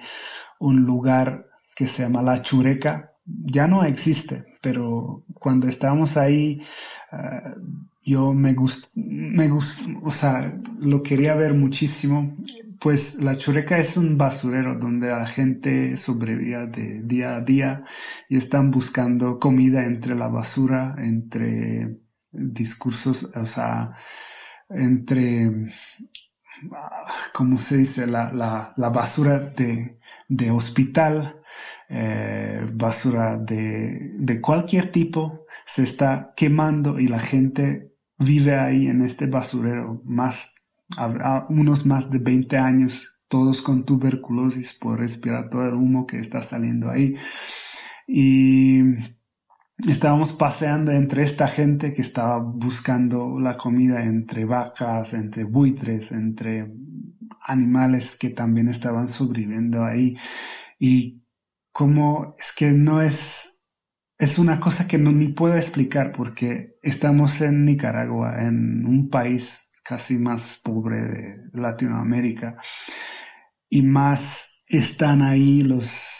un 0.60 0.82
lugar 0.82 1.46
que 1.74 1.86
se 1.86 2.02
llama 2.02 2.22
La 2.22 2.42
Chureca. 2.42 3.12
Ya 3.24 3.66
no 3.66 3.84
existe, 3.84 4.44
pero 4.60 5.24
cuando 5.34 5.68
estábamos 5.68 6.16
ahí, 6.16 6.60
ah, 7.10 7.54
yo 8.04 8.32
me 8.32 8.54
gustó, 8.54 8.88
me 8.96 9.48
gustó, 9.48 9.84
o 10.02 10.10
sea, 10.10 10.52
lo 10.78 11.02
quería 11.02 11.34
ver 11.34 11.54
muchísimo. 11.54 12.36
Pues 12.82 13.22
la 13.22 13.36
Chureca 13.36 13.78
es 13.78 13.96
un 13.96 14.18
basurero 14.18 14.74
donde 14.76 15.08
la 15.08 15.24
gente 15.26 15.96
sobrevive 15.96 16.66
de 16.66 17.02
día 17.04 17.36
a 17.36 17.40
día 17.40 17.84
y 18.28 18.36
están 18.36 18.72
buscando 18.72 19.38
comida 19.38 19.84
entre 19.84 20.16
la 20.16 20.26
basura, 20.26 20.96
entre 20.98 22.00
discursos, 22.32 23.30
o 23.36 23.46
sea, 23.46 23.92
entre, 24.68 25.48
¿cómo 27.32 27.56
se 27.56 27.76
dice? 27.76 28.06
La, 28.06 28.32
la, 28.32 28.72
la 28.76 28.88
basura 28.88 29.38
de, 29.38 29.98
de 30.28 30.50
hospital, 30.50 31.40
eh, 31.88 32.66
basura 32.72 33.36
de, 33.38 34.12
de 34.18 34.40
cualquier 34.40 34.90
tipo, 34.90 35.44
se 35.64 35.84
está 35.84 36.32
quemando 36.36 36.98
y 36.98 37.08
la 37.08 37.20
gente 37.20 37.92
vive 38.18 38.58
ahí 38.58 38.86
en 38.86 39.02
este 39.02 39.26
basurero 39.26 40.02
más, 40.04 40.56
unos 41.48 41.86
más 41.86 42.10
de 42.10 42.18
20 42.18 42.56
años, 42.58 43.18
todos 43.28 43.62
con 43.62 43.84
tuberculosis 43.84 44.78
por 44.78 44.98
respirar 44.98 45.48
todo 45.48 45.66
el 45.66 45.74
humo 45.74 46.06
que 46.06 46.18
está 46.18 46.42
saliendo 46.42 46.90
ahí. 46.90 47.16
Y 48.06 48.82
estábamos 49.88 50.32
paseando 50.32 50.92
entre 50.92 51.22
esta 51.22 51.48
gente 51.48 51.92
que 51.92 52.02
estaba 52.02 52.38
buscando 52.38 53.38
la 53.40 53.56
comida 53.56 54.04
entre 54.04 54.44
vacas, 54.44 55.14
entre 55.14 55.44
buitres, 55.44 56.12
entre 56.12 56.72
animales 57.40 58.16
que 58.18 58.30
también 58.30 58.68
estaban 58.68 59.08
sobreviviendo 59.08 59.84
ahí. 59.84 60.16
Y 60.78 61.22
como 61.72 62.36
es 62.38 62.52
que 62.52 62.72
no 62.72 63.00
es, 63.00 63.66
es 64.18 64.38
una 64.38 64.60
cosa 64.60 64.86
que 64.86 64.98
no 64.98 65.10
ni 65.10 65.28
puedo 65.28 65.56
explicar 65.56 66.12
porque 66.12 66.74
estamos 66.82 67.40
en 67.40 67.64
Nicaragua, 67.64 68.42
en 68.42 68.84
un 68.86 69.08
país 69.08 69.71
casi 69.82 70.18
más 70.18 70.60
pobre 70.62 71.02
de 71.02 71.36
Latinoamérica. 71.52 72.56
Y 73.68 73.82
más 73.82 74.64
están 74.66 75.22
ahí 75.22 75.62
los 75.62 76.12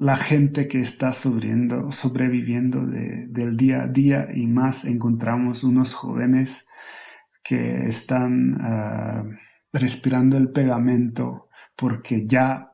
la 0.00 0.16
gente 0.16 0.68
que 0.68 0.80
está 0.80 1.12
sobreviviendo, 1.12 1.92
sobreviviendo 1.92 2.86
del 2.86 3.56
día 3.56 3.82
a 3.82 3.86
día. 3.86 4.28
Y 4.34 4.46
más 4.46 4.84
encontramos 4.84 5.64
unos 5.64 5.94
jóvenes 5.94 6.68
que 7.42 7.86
están 7.86 8.58
ah, 8.60 9.24
respirando 9.72 10.36
el 10.36 10.50
pegamento 10.50 11.48
porque 11.76 12.26
ya 12.26 12.72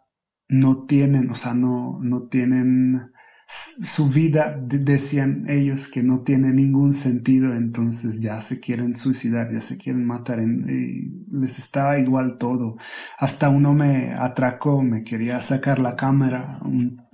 no 0.48 0.86
tienen, 0.86 1.30
o 1.30 1.34
sea, 1.34 1.54
no, 1.54 1.98
no 2.00 2.28
tienen 2.28 3.12
su 3.46 4.08
vida, 4.08 4.56
decían 4.60 5.46
ellos, 5.48 5.86
que 5.88 6.02
no 6.02 6.20
tiene 6.20 6.52
ningún 6.52 6.92
sentido, 6.94 7.54
entonces 7.54 8.20
ya 8.20 8.40
se 8.40 8.58
quieren 8.58 8.96
suicidar, 8.96 9.52
ya 9.52 9.60
se 9.60 9.78
quieren 9.78 10.04
matar, 10.04 10.40
y 10.40 11.26
les 11.30 11.58
estaba 11.58 11.98
igual 11.98 12.38
todo. 12.38 12.76
Hasta 13.18 13.48
uno 13.48 13.72
me 13.72 14.12
atracó, 14.14 14.82
me 14.82 15.04
quería 15.04 15.38
sacar 15.40 15.78
la 15.78 15.94
cámara, 15.94 16.60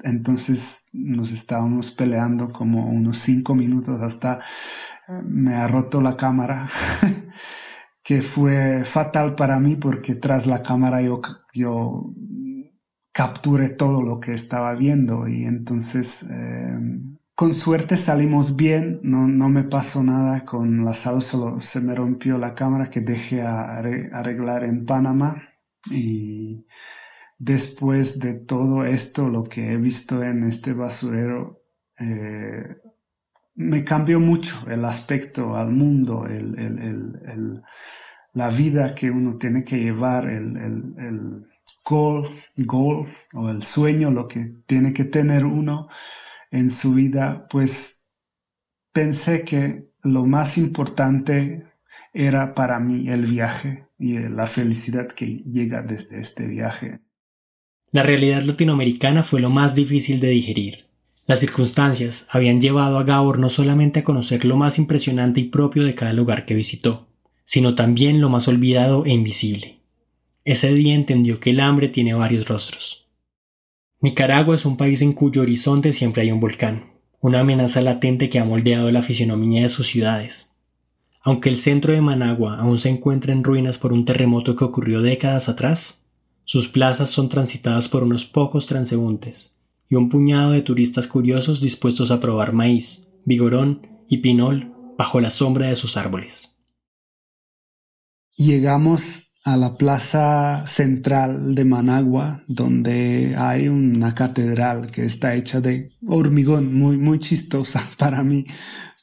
entonces 0.03 0.91
nos 0.95 1.33
estábamos 1.33 1.91
peleando 1.91 2.51
como 2.51 2.87
unos 2.89 3.19
cinco 3.19 3.55
minutos 3.55 4.01
hasta 4.01 4.39
eh, 5.09 5.23
me 5.25 5.55
ha 5.55 5.69
roto 5.69 6.01
la 6.01 6.17
cámara. 6.17 6.69
que 8.05 8.21
fue 8.21 8.85
fatal 8.85 9.35
para 9.37 9.61
mí 9.61 9.77
porque 9.77 10.15
tras 10.17 10.47
la 10.47 10.63
cámara 10.63 11.03
yo, 11.03 11.21
yo 11.55 12.13
capture 13.13 13.69
todo 13.71 14.03
lo 14.03 14.21
que 14.21 14.33
estaba 14.33 14.75
viendo 14.75 15.29
y 15.29 15.45
entonces 15.45 16.29
eh, 16.31 16.79
con 17.35 17.55
suerte 17.55 17.97
salimos 17.97 18.57
bien, 18.57 19.01
no, 19.03 19.27
no, 19.27 19.49
me 19.49 19.65
pasó 19.65 20.03
nada 20.03 20.45
con 20.45 20.85
la 20.85 20.93
sala, 20.93 21.21
solo 21.21 21.61
se 21.61 21.81
me 21.81 21.95
rompió 21.95 22.39
la 22.39 22.55
cámara 22.55 22.91
que 22.91 23.01
dejé 23.01 23.43
a 23.43 23.79
arreglar 23.79 24.65
en 24.65 24.87
Panamá 24.87 25.49
y 25.91 26.67
después 27.39 28.21
de 28.21 28.35
todo 28.35 28.85
esto 28.85 29.29
lo 29.29 29.45
que 29.45 29.73
he 29.73 29.77
visto 29.77 30.23
en 30.23 30.45
este 30.45 30.73
basurero 30.73 31.63
eh, 31.99 32.77
me 33.55 33.85
cambió 33.85 34.21
mucho 34.21 34.55
el 34.69 34.85
aspecto 34.85 35.57
al 35.57 35.71
mundo, 35.71 36.27
el, 36.27 36.59
el, 36.59 36.79
el, 36.79 37.63
la 38.33 38.49
vida 38.49 38.95
que 38.95 39.11
uno 39.11 39.37
tiene 39.37 39.65
que 39.65 39.79
llevar, 39.79 40.29
el, 40.29 41.45
goal, 41.85 42.29
goal 42.57 43.07
o 43.35 43.49
el 43.51 43.63
sueño, 43.63 44.11
lo 44.11 44.29
que 44.29 44.53
tiene 44.67 44.93
que 44.93 45.05
tener 45.05 45.45
uno 45.45 45.89
en 46.51 46.71
su 46.71 46.95
vida, 46.95 47.47
pues 47.49 48.11
pensé 48.93 49.45
que 49.45 49.89
lo 50.03 50.27
más 50.27 50.59
importante 50.59 51.67
era 52.13 52.55
para 52.55 52.79
mí 52.79 53.09
el 53.09 53.27
viaje 53.27 53.87
y 53.99 54.19
la 54.19 54.47
felicidad 54.47 55.09
que 55.09 55.27
llega 55.27 55.83
desde 55.83 56.21
este 56.21 56.47
viaje. 56.47 57.01
La 57.91 58.03
realidad 58.03 58.43
latinoamericana 58.43 59.23
fue 59.23 59.41
lo 59.41 59.51
más 59.51 59.75
difícil 59.75 60.21
de 60.21 60.29
digerir. 60.29 60.87
Las 61.27 61.41
circunstancias 61.41 62.27
habían 62.31 62.61
llevado 62.61 62.99
a 62.99 63.05
Gabor 63.05 63.39
no 63.39 63.49
solamente 63.49 64.01
a 64.01 64.05
conocer 64.05 64.45
lo 64.45 64.57
más 64.57 64.79
impresionante 64.79 65.41
y 65.41 65.45
propio 65.45 65.85
de 65.85 65.95
cada 65.95 66.13
lugar 66.13 66.45
que 66.45 66.55
visitó, 66.55 67.09
sino 67.45 67.75
también 67.75 68.21
lo 68.21 68.29
más 68.29 68.49
olvidado 68.49 69.05
e 69.05 69.11
invisible, 69.11 69.82
ese 70.45 70.73
día 70.73 70.95
entendió 70.95 71.39
que 71.41 71.51
el 71.51 71.61
hambre 71.61 71.89
tiene 71.89 72.15
varios 72.15 72.49
rostros. 72.49 73.07
Nicaragua 74.01 74.57
es 74.57 74.65
un 74.65 74.77
país 74.77 75.01
en 75.03 75.13
cuyo 75.13 75.43
horizonte 75.43 75.93
siempre 75.93 76.23
hay 76.23 76.33
un 76.33 76.41
volcán, 76.41 76.93
una 77.21 77.41
amenaza 77.41 77.81
latente 77.81 78.29
que 78.29 78.41
ha 78.41 78.45
moldeado 78.45 78.91
la 78.91 79.03
fisionomía 79.03 79.63
de 79.63 79.69
sus 79.69 79.87
ciudades. 79.87 80.51
Aunque 81.23 81.49
el 81.49 81.57
centro 81.57 81.93
de 81.93 82.01
Managua 82.01 82.59
aún 82.59 82.79
se 82.79 82.89
encuentra 82.89 83.33
en 83.33 83.45
ruinas 83.45 83.79
por 83.79 83.93
un 83.93 84.05
terremoto 84.05 84.57
que 84.57 84.65
ocurrió 84.65 85.03
décadas 85.03 85.49
atrás, 85.49 86.05
sus 86.45 86.67
plazas 86.67 87.11
son 87.11 87.29
transitadas 87.29 87.89
por 87.89 88.03
unos 88.03 88.25
pocos 88.25 88.67
transeúntes 88.67 89.61
y 89.89 89.95
un 89.95 90.09
puñado 90.09 90.51
de 90.51 90.63
turistas 90.63 91.07
curiosos 91.07 91.61
dispuestos 91.61 92.11
a 92.11 92.19
probar 92.19 92.53
maíz, 92.53 93.09
vigorón 93.25 93.87
y 94.09 94.19
pinol 94.19 94.75
bajo 94.99 95.21
la 95.21 95.31
sombra 95.31 95.69
de 95.69 95.77
sus 95.77 95.97
árboles. 95.97 96.61
Llegamos 98.35 99.32
a 99.45 99.57
la 99.57 99.77
plaza 99.77 100.65
central 100.67 101.55
de 101.55 101.65
Managua, 101.65 102.45
donde 102.47 103.35
hay 103.37 103.69
una 103.69 104.15
catedral 104.15 104.91
que 104.91 105.05
está 105.05 105.35
hecha 105.35 105.61
de 105.61 105.93
hormigón, 106.07 106.75
muy, 106.75 106.97
muy 106.97 107.19
chistosa 107.19 107.83
para 107.99 108.23
mí. 108.23 108.47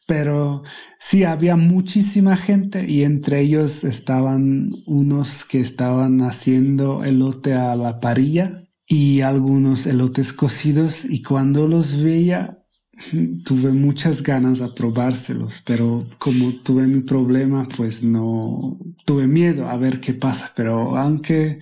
Pero 0.08 0.64
sí, 1.00 1.24
había 1.24 1.56
muchísima 1.56 2.36
gente 2.36 2.90
y 2.90 3.04
entre 3.04 3.42
ellos 3.42 3.84
estaban 3.84 4.70
unos 4.88 5.46
que 5.46 5.60
estaban 5.60 6.22
haciendo 6.22 7.04
elote 7.04 7.54
a 7.54 7.76
la 7.76 8.00
parilla 8.00 8.54
y 8.88 9.22
algunos 9.22 9.86
elotes 9.86 10.34
cocidos 10.34 11.06
y 11.06 11.22
cuando 11.22 11.68
los 11.68 12.02
veía 12.02 12.59
tuve 13.46 13.72
muchas 13.72 14.24
ganas 14.24 14.60
de 14.60 14.68
probárselos, 14.70 15.62
pero 15.66 16.06
como 16.18 16.52
tuve 16.64 16.86
mi 16.88 17.02
problema, 17.02 17.68
pues 17.76 18.04
no 18.04 18.78
tuve 19.06 19.28
miedo 19.28 19.68
a 19.68 19.78
ver 19.78 20.00
qué 20.00 20.14
pasa. 20.14 20.52
Pero 20.56 20.98
aunque 20.98 21.60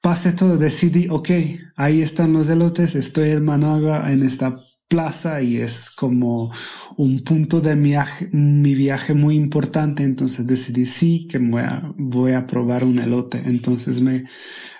pase 0.00 0.32
todo, 0.32 0.56
decidí, 0.56 1.08
ok, 1.10 1.30
ahí 1.76 2.02
están 2.02 2.32
los 2.32 2.48
elotes, 2.48 2.94
estoy 2.94 3.30
en 3.30 3.44
Managua 3.44 4.12
en 4.12 4.22
esta 4.22 4.56
plaza 4.88 5.42
y 5.42 5.58
es 5.60 5.90
como 5.90 6.52
un 6.96 7.24
punto 7.24 7.60
de 7.60 7.74
mi 7.74 7.90
viaje, 7.90 8.28
mi 8.32 8.74
viaje 8.74 9.14
muy 9.14 9.36
importante. 9.36 10.02
Entonces 10.04 10.46
decidí 10.46 10.86
sí 10.86 11.26
que 11.28 11.38
voy 11.38 11.62
a, 11.62 11.92
voy 11.96 12.32
a 12.32 12.46
probar 12.46 12.84
un 12.84 12.98
elote. 12.98 13.42
Entonces 13.46 14.00
me 14.00 14.24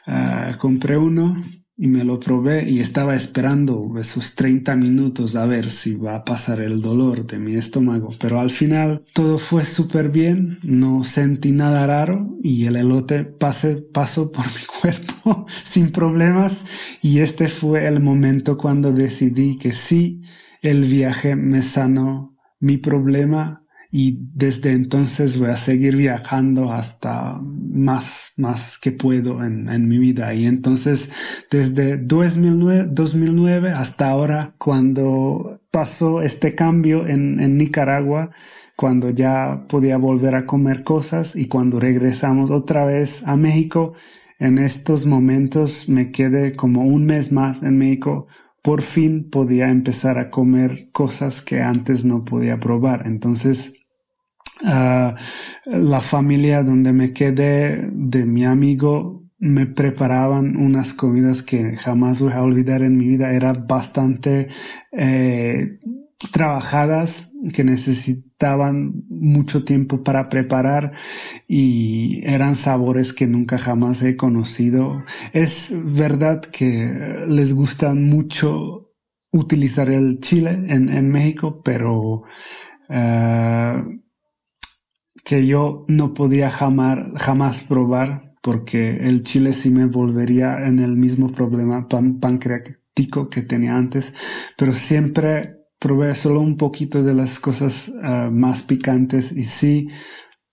ah, 0.06 0.56
compré 0.58 0.96
uno 0.96 1.36
y 1.78 1.88
me 1.88 2.04
lo 2.04 2.18
probé 2.18 2.68
y 2.68 2.80
estaba 2.80 3.14
esperando 3.14 3.92
esos 3.98 4.34
30 4.34 4.76
minutos 4.76 5.36
a 5.36 5.44
ver 5.44 5.70
si 5.70 5.96
va 5.96 6.16
a 6.16 6.24
pasar 6.24 6.60
el 6.60 6.80
dolor 6.80 7.26
de 7.26 7.38
mi 7.38 7.54
estómago, 7.54 8.10
pero 8.18 8.40
al 8.40 8.50
final 8.50 9.02
todo 9.12 9.36
fue 9.36 9.64
súper 9.66 10.08
bien, 10.08 10.58
no 10.62 11.04
sentí 11.04 11.52
nada 11.52 11.86
raro 11.86 12.36
y 12.42 12.64
el 12.64 12.76
elote 12.76 13.24
pase, 13.24 13.76
pasó 13.92 14.32
por 14.32 14.46
mi 14.46 14.64
cuerpo 14.80 15.46
sin 15.64 15.92
problemas. 15.92 16.64
Y 17.02 17.20
este 17.20 17.48
fue 17.48 17.86
el 17.86 18.00
momento 18.00 18.56
cuando 18.56 18.92
decidí 18.92 19.58
que 19.58 19.72
sí, 19.72 20.22
el 20.62 20.84
viaje 20.84 21.36
me 21.36 21.60
sanó 21.62 22.36
mi 22.58 22.78
problema 22.78 23.65
y 23.98 24.18
desde 24.34 24.72
entonces 24.72 25.38
voy 25.38 25.48
a 25.48 25.56
seguir 25.56 25.96
viajando 25.96 26.70
hasta 26.70 27.40
más, 27.40 28.34
más 28.36 28.76
que 28.76 28.92
puedo 28.92 29.42
en, 29.42 29.70
en 29.70 29.88
mi 29.88 29.96
vida. 29.96 30.34
Y 30.34 30.44
entonces 30.44 31.14
desde 31.50 31.96
2009, 31.96 32.90
2009 32.90 33.70
hasta 33.70 34.10
ahora, 34.10 34.54
cuando 34.58 35.62
pasó 35.70 36.20
este 36.20 36.54
cambio 36.54 37.06
en, 37.06 37.40
en 37.40 37.56
Nicaragua, 37.56 38.32
cuando 38.76 39.08
ya 39.08 39.64
podía 39.66 39.96
volver 39.96 40.34
a 40.34 40.44
comer 40.44 40.84
cosas 40.84 41.34
y 41.34 41.48
cuando 41.48 41.80
regresamos 41.80 42.50
otra 42.50 42.84
vez 42.84 43.26
a 43.26 43.38
México, 43.38 43.94
en 44.38 44.58
estos 44.58 45.06
momentos 45.06 45.88
me 45.88 46.12
quedé 46.12 46.54
como 46.54 46.82
un 46.82 47.06
mes 47.06 47.32
más 47.32 47.62
en 47.62 47.78
México 47.78 48.26
por 48.66 48.82
fin 48.82 49.30
podía 49.30 49.68
empezar 49.68 50.18
a 50.18 50.28
comer 50.28 50.90
cosas 50.90 51.40
que 51.40 51.62
antes 51.62 52.04
no 52.04 52.24
podía 52.24 52.58
probar. 52.58 53.06
Entonces, 53.06 53.75
uh, 54.64 55.14
la 55.66 56.00
familia 56.00 56.62
donde 56.62 56.92
me 56.92 57.12
quedé 57.12 57.88
de 57.92 58.26
mi 58.26 58.44
amigo 58.44 59.26
me 59.38 59.66
preparaban 59.66 60.56
unas 60.56 60.94
comidas 60.94 61.42
que 61.42 61.76
jamás 61.76 62.20
voy 62.20 62.32
a 62.32 62.42
olvidar 62.42 62.82
en 62.82 62.96
mi 62.96 63.08
vida. 63.08 63.32
Eran 63.32 63.66
bastante 63.66 64.48
eh, 64.92 65.78
trabajadas 66.32 67.32
que 67.52 67.62
necesitaban 67.62 69.04
mucho 69.08 69.64
tiempo 69.64 70.02
para 70.02 70.28
preparar 70.28 70.92
y 71.46 72.22
eran 72.24 72.56
sabores 72.56 73.12
que 73.12 73.26
nunca 73.26 73.58
jamás 73.58 74.02
he 74.02 74.16
conocido. 74.16 75.04
Es 75.32 75.74
verdad 75.84 76.40
que 76.40 77.26
les 77.28 77.52
gusta 77.52 77.94
mucho 77.94 78.94
utilizar 79.32 79.90
el 79.90 80.20
chile 80.20 80.50
en, 80.68 80.88
en 80.88 81.10
México, 81.10 81.60
pero 81.62 82.22
uh, 82.88 84.05
que 85.26 85.44
yo 85.44 85.84
no 85.88 86.14
podía 86.14 86.48
jamás, 86.48 86.98
jamás 87.16 87.64
probar 87.64 88.36
porque 88.42 88.96
el 88.98 89.24
chile 89.24 89.52
sí 89.52 89.70
me 89.70 89.86
volvería 89.86 90.66
en 90.68 90.78
el 90.78 90.96
mismo 90.96 91.32
problema 91.32 91.88
pan 91.88 92.20
pancreático 92.20 93.28
que 93.28 93.42
tenía 93.42 93.76
antes, 93.76 94.14
pero 94.56 94.72
siempre 94.72 95.56
probé 95.80 96.14
solo 96.14 96.40
un 96.40 96.56
poquito 96.56 97.02
de 97.02 97.12
las 97.12 97.40
cosas 97.40 97.92
ah, 98.04 98.30
más 98.32 98.62
picantes 98.62 99.32
y 99.32 99.42
sí, 99.42 99.88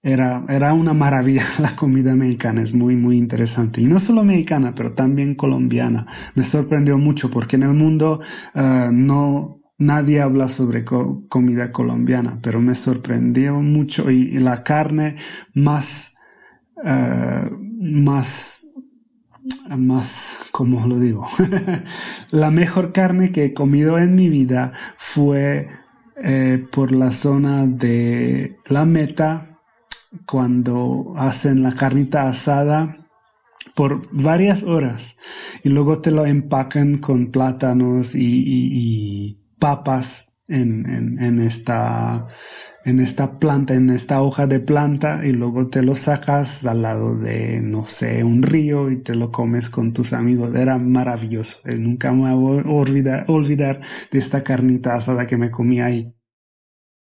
era, 0.01 0.43
era 0.49 0.73
una 0.73 0.93
maravilla 0.93 1.45
la 1.59 1.75
comida 1.75 2.15
mexicana, 2.15 2.63
es 2.63 2.73
muy, 2.73 2.95
muy 2.95 3.17
interesante. 3.17 3.79
Y 3.79 3.85
no 3.85 3.99
solo 3.99 4.23
mexicana, 4.23 4.73
pero 4.73 4.93
también 4.95 5.35
colombiana. 5.35 6.07
Me 6.33 6.43
sorprendió 6.43 6.97
mucho 6.97 7.29
porque 7.29 7.57
en 7.57 7.63
el 7.63 7.73
mundo 7.73 8.21
ah, 8.55 8.89
no, 8.91 9.62
nadie 9.85 10.21
habla 10.21 10.47
sobre 10.49 10.85
comida 10.85 11.71
colombiana, 11.71 12.39
pero 12.41 12.61
me 12.61 12.75
sorprendió 12.75 13.59
mucho 13.61 14.09
y, 14.11 14.31
la 14.39 14.63
carne 14.63 15.15
más, 15.53 16.17
ah, 16.83 17.49
más 17.81 18.63
más, 19.77 20.47
como 20.51 20.87
lo 20.87 20.99
digo? 20.99 21.27
la 22.31 22.51
mejor 22.51 22.93
carne 22.93 23.31
que 23.31 23.45
he 23.45 23.53
comido 23.53 23.97
en 23.97 24.15
mi 24.15 24.29
vida 24.29 24.73
fue 24.97 25.69
eh, 26.15 26.65
por 26.71 26.91
la 26.91 27.11
zona 27.11 27.65
de 27.65 28.57
la 28.67 28.85
meta 28.85 29.59
cuando 30.25 31.13
hacen 31.17 31.63
la 31.63 31.73
carnita 31.73 32.27
asada 32.27 32.97
por 33.73 34.07
varias 34.11 34.63
horas 34.63 35.17
y 35.63 35.69
luego 35.69 35.99
te 35.99 36.11
lo 36.11 36.25
empacan 36.25 36.99
con 36.99 37.31
plátanos 37.31 38.13
y 38.15 39.42
papas 39.63 40.35
en, 40.49 41.39
esta, 41.39 42.27
en 42.83 42.99
esta 42.99 43.39
planta, 43.39 43.73
en 43.75 43.91
esta 43.91 44.21
hoja 44.21 44.45
de 44.45 44.59
planta 44.59 45.25
y 45.25 45.31
luego 45.31 45.69
te 45.69 45.83
lo 45.83 45.95
sacas 45.95 46.65
al 46.65 46.81
lado 46.81 47.15
de, 47.15 47.61
no 47.61 47.85
sé, 47.85 48.25
un 48.25 48.43
río 48.43 48.91
y 48.91 49.01
te 49.01 49.15
lo 49.15 49.31
comes 49.31 49.69
con 49.69 49.93
tus 49.93 50.11
amigos. 50.11 50.53
Era 50.53 50.77
maravilloso. 50.79 51.59
Eh, 51.63 51.77
nunca 51.77 52.11
me 52.11 52.33
voy 52.35 52.59
a 52.59 52.69
olvidar, 52.69 53.23
olvidar 53.29 53.79
de 54.11 54.19
esta 54.19 54.43
carnita 54.43 54.95
asada 54.95 55.27
que 55.27 55.37
me 55.37 55.49
comí 55.49 55.79
ahí. 55.79 56.13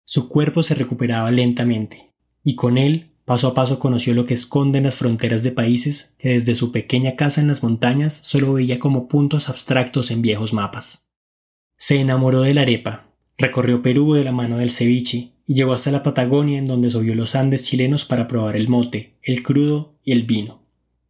Su 0.05 0.29
cuerpo 0.29 0.62
se 0.62 0.75
recuperaba 0.75 1.31
lentamente 1.31 2.12
y 2.44 2.57
con 2.57 2.77
él 2.77 3.14
paso 3.25 3.49
a 3.49 3.55
paso 3.55 3.79
conoció 3.79 4.12
lo 4.12 4.27
que 4.27 4.35
esconden 4.35 4.85
las 4.85 4.96
fronteras 4.96 5.42
de 5.42 5.53
países 5.53 6.14
que 6.18 6.35
desde 6.35 6.55
su 6.55 6.73
pequeña 6.73 7.16
casa 7.16 7.40
en 7.40 7.49
las 7.49 7.62
montañas 7.62 8.12
solo 8.12 8.53
veía 8.53 8.79
como 8.79 9.09
puntos 9.09 9.49
abstractos 9.49 10.11
en 10.11 10.20
viejos 10.20 10.53
mapas. 10.53 11.10
Se 11.81 11.99
enamoró 11.99 12.43
de 12.43 12.55
la 12.55 12.61
arepa, 12.61 13.11
Recorrió 13.40 13.81
Perú 13.81 14.12
de 14.12 14.23
la 14.23 14.33
mano 14.33 14.59
del 14.59 14.71
ceviche 14.71 15.33
y 15.47 15.55
llegó 15.55 15.73
hasta 15.73 15.90
la 15.90 16.03
Patagonia 16.03 16.59
en 16.59 16.66
donde 16.66 16.90
subió 16.90 17.14
los 17.14 17.35
Andes 17.35 17.64
chilenos 17.64 18.05
para 18.05 18.29
probar 18.29 18.55
el 18.55 18.69
mote, 18.69 19.14
el 19.23 19.43
crudo 19.43 19.95
y 20.05 20.12
el 20.12 20.25
vino. 20.25 20.61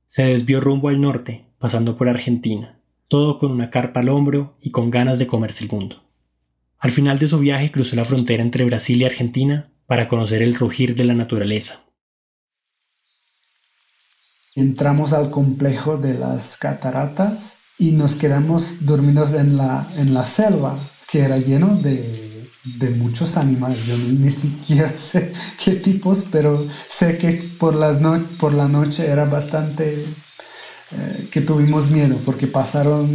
Se 0.06 0.22
desvió 0.22 0.60
rumbo 0.60 0.90
al 0.90 1.00
norte, 1.00 1.44
pasando 1.58 1.96
por 1.96 2.08
Argentina, 2.08 2.78
todo 3.08 3.40
con 3.40 3.50
una 3.50 3.68
carpa 3.70 3.98
al 3.98 4.10
hombro 4.10 4.56
y 4.60 4.70
con 4.70 4.90
ganas 4.90 5.18
de 5.18 5.26
comerse 5.26 5.64
el 5.64 5.72
mundo. 5.72 6.04
Al 6.78 6.92
final 6.92 7.18
de 7.18 7.26
su 7.26 7.40
viaje 7.40 7.72
cruzó 7.72 7.96
la 7.96 8.04
frontera 8.04 8.44
entre 8.44 8.64
Brasil 8.64 9.02
y 9.02 9.04
Argentina 9.04 9.72
para 9.86 10.06
conocer 10.06 10.40
el 10.40 10.54
rugir 10.54 10.94
de 10.94 11.02
la 11.02 11.14
naturaleza. 11.14 11.80
Entramos 14.54 15.12
al 15.12 15.30
complejo 15.30 15.96
de 15.96 16.14
las 16.14 16.56
cataratas 16.58 17.59
y 17.80 17.92
nos 17.92 18.14
quedamos 18.14 18.84
dormidos 18.84 19.32
en 19.32 19.56
la, 19.56 19.88
en 19.96 20.12
la 20.12 20.26
selva, 20.26 20.78
que 21.10 21.20
era 21.20 21.38
lleno 21.38 21.76
de, 21.76 22.46
de 22.78 22.90
muchos 22.90 23.38
animales. 23.38 23.86
Yo 23.86 23.96
ni 23.96 24.30
siquiera 24.30 24.92
sé 25.12 25.32
qué 25.64 25.76
tipos, 25.76 26.26
pero 26.30 26.66
sé 26.90 27.16
que 27.16 27.32
por, 27.58 27.74
las 27.74 28.02
no, 28.02 28.22
por 28.38 28.52
la 28.52 28.68
noche 28.68 29.06
era 29.06 29.24
bastante 29.24 30.04
eh, 30.92 31.28
que 31.32 31.40
tuvimos 31.40 31.90
miedo 31.90 32.18
porque 32.26 32.46
pasaron 32.46 33.08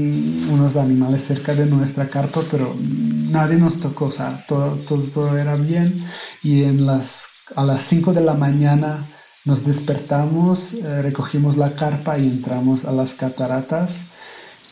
unos 0.49 0.77
animales 0.77 1.23
cerca 1.23 1.53
de 1.53 1.67
nuestra 1.67 2.09
carpa, 2.09 2.41
pero 2.49 2.75
nadie 3.29 3.57
nos 3.57 3.79
tocó, 3.79 4.05
o 4.05 4.11
sea, 4.11 4.43
todo, 4.47 4.75
todo, 4.87 5.03
todo 5.03 5.37
era 5.37 5.55
bien. 5.57 5.93
Y 6.41 6.63
en 6.63 6.87
las, 6.87 7.27
a 7.55 7.63
las 7.63 7.81
5 7.81 8.13
de 8.13 8.21
la 8.21 8.33
mañana 8.33 9.05
nos 9.45 9.63
despertamos, 9.63 10.73
eh, 10.73 11.03
recogimos 11.03 11.55
la 11.55 11.75
carpa 11.75 12.17
y 12.17 12.23
entramos 12.23 12.85
a 12.85 12.91
las 12.91 13.13
cataratas 13.13 14.14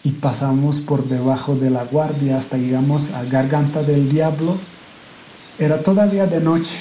y 0.03 0.11
pasamos 0.11 0.77
por 0.79 1.07
debajo 1.07 1.55
de 1.55 1.69
la 1.69 1.83
guardia 1.85 2.37
hasta 2.37 2.57
llegamos 2.57 3.11
a 3.11 3.23
Garganta 3.23 3.83
del 3.83 4.09
Diablo. 4.09 4.57
Era 5.57 5.81
todavía 5.81 6.25
de 6.25 6.41
noche 6.41 6.75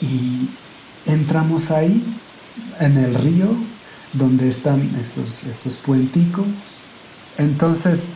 y 0.00 0.48
entramos 1.06 1.70
ahí 1.70 2.04
en 2.78 2.96
el 2.96 3.14
río 3.14 3.48
donde 4.12 4.48
están 4.48 4.80
esos, 5.00 5.44
esos 5.44 5.76
puenticos. 5.76 6.46
Entonces 7.38 8.10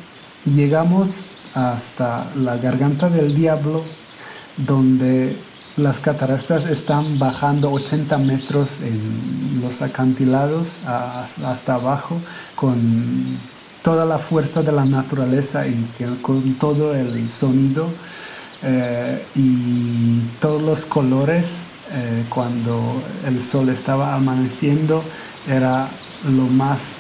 llegamos 0.44 1.10
hasta 1.54 2.30
la 2.36 2.56
Garganta 2.58 3.08
del 3.08 3.34
Diablo 3.34 3.84
donde 4.56 5.36
las 5.76 5.98
cataratas 5.98 6.66
están 6.66 7.18
bajando 7.18 7.70
80 7.70 8.18
metros 8.18 8.80
en 8.82 9.60
los 9.62 9.82
acantilados 9.82 10.68
hasta 10.86 11.74
abajo 11.74 12.20
con 12.56 12.78
toda 13.88 14.04
la 14.04 14.18
fuerza 14.18 14.62
de 14.62 14.70
la 14.70 14.84
naturaleza 14.84 15.66
y 15.66 15.82
con 16.20 16.52
todo 16.56 16.94
el 16.94 17.26
sonido 17.30 17.90
eh, 18.62 19.24
y 19.34 20.20
todos 20.40 20.60
los 20.60 20.84
colores 20.84 21.62
eh, 21.90 22.22
cuando 22.28 23.02
el 23.26 23.40
sol 23.40 23.70
estaba 23.70 24.14
amaneciendo 24.14 25.02
era 25.48 25.88
lo 26.36 26.44
más 26.48 26.96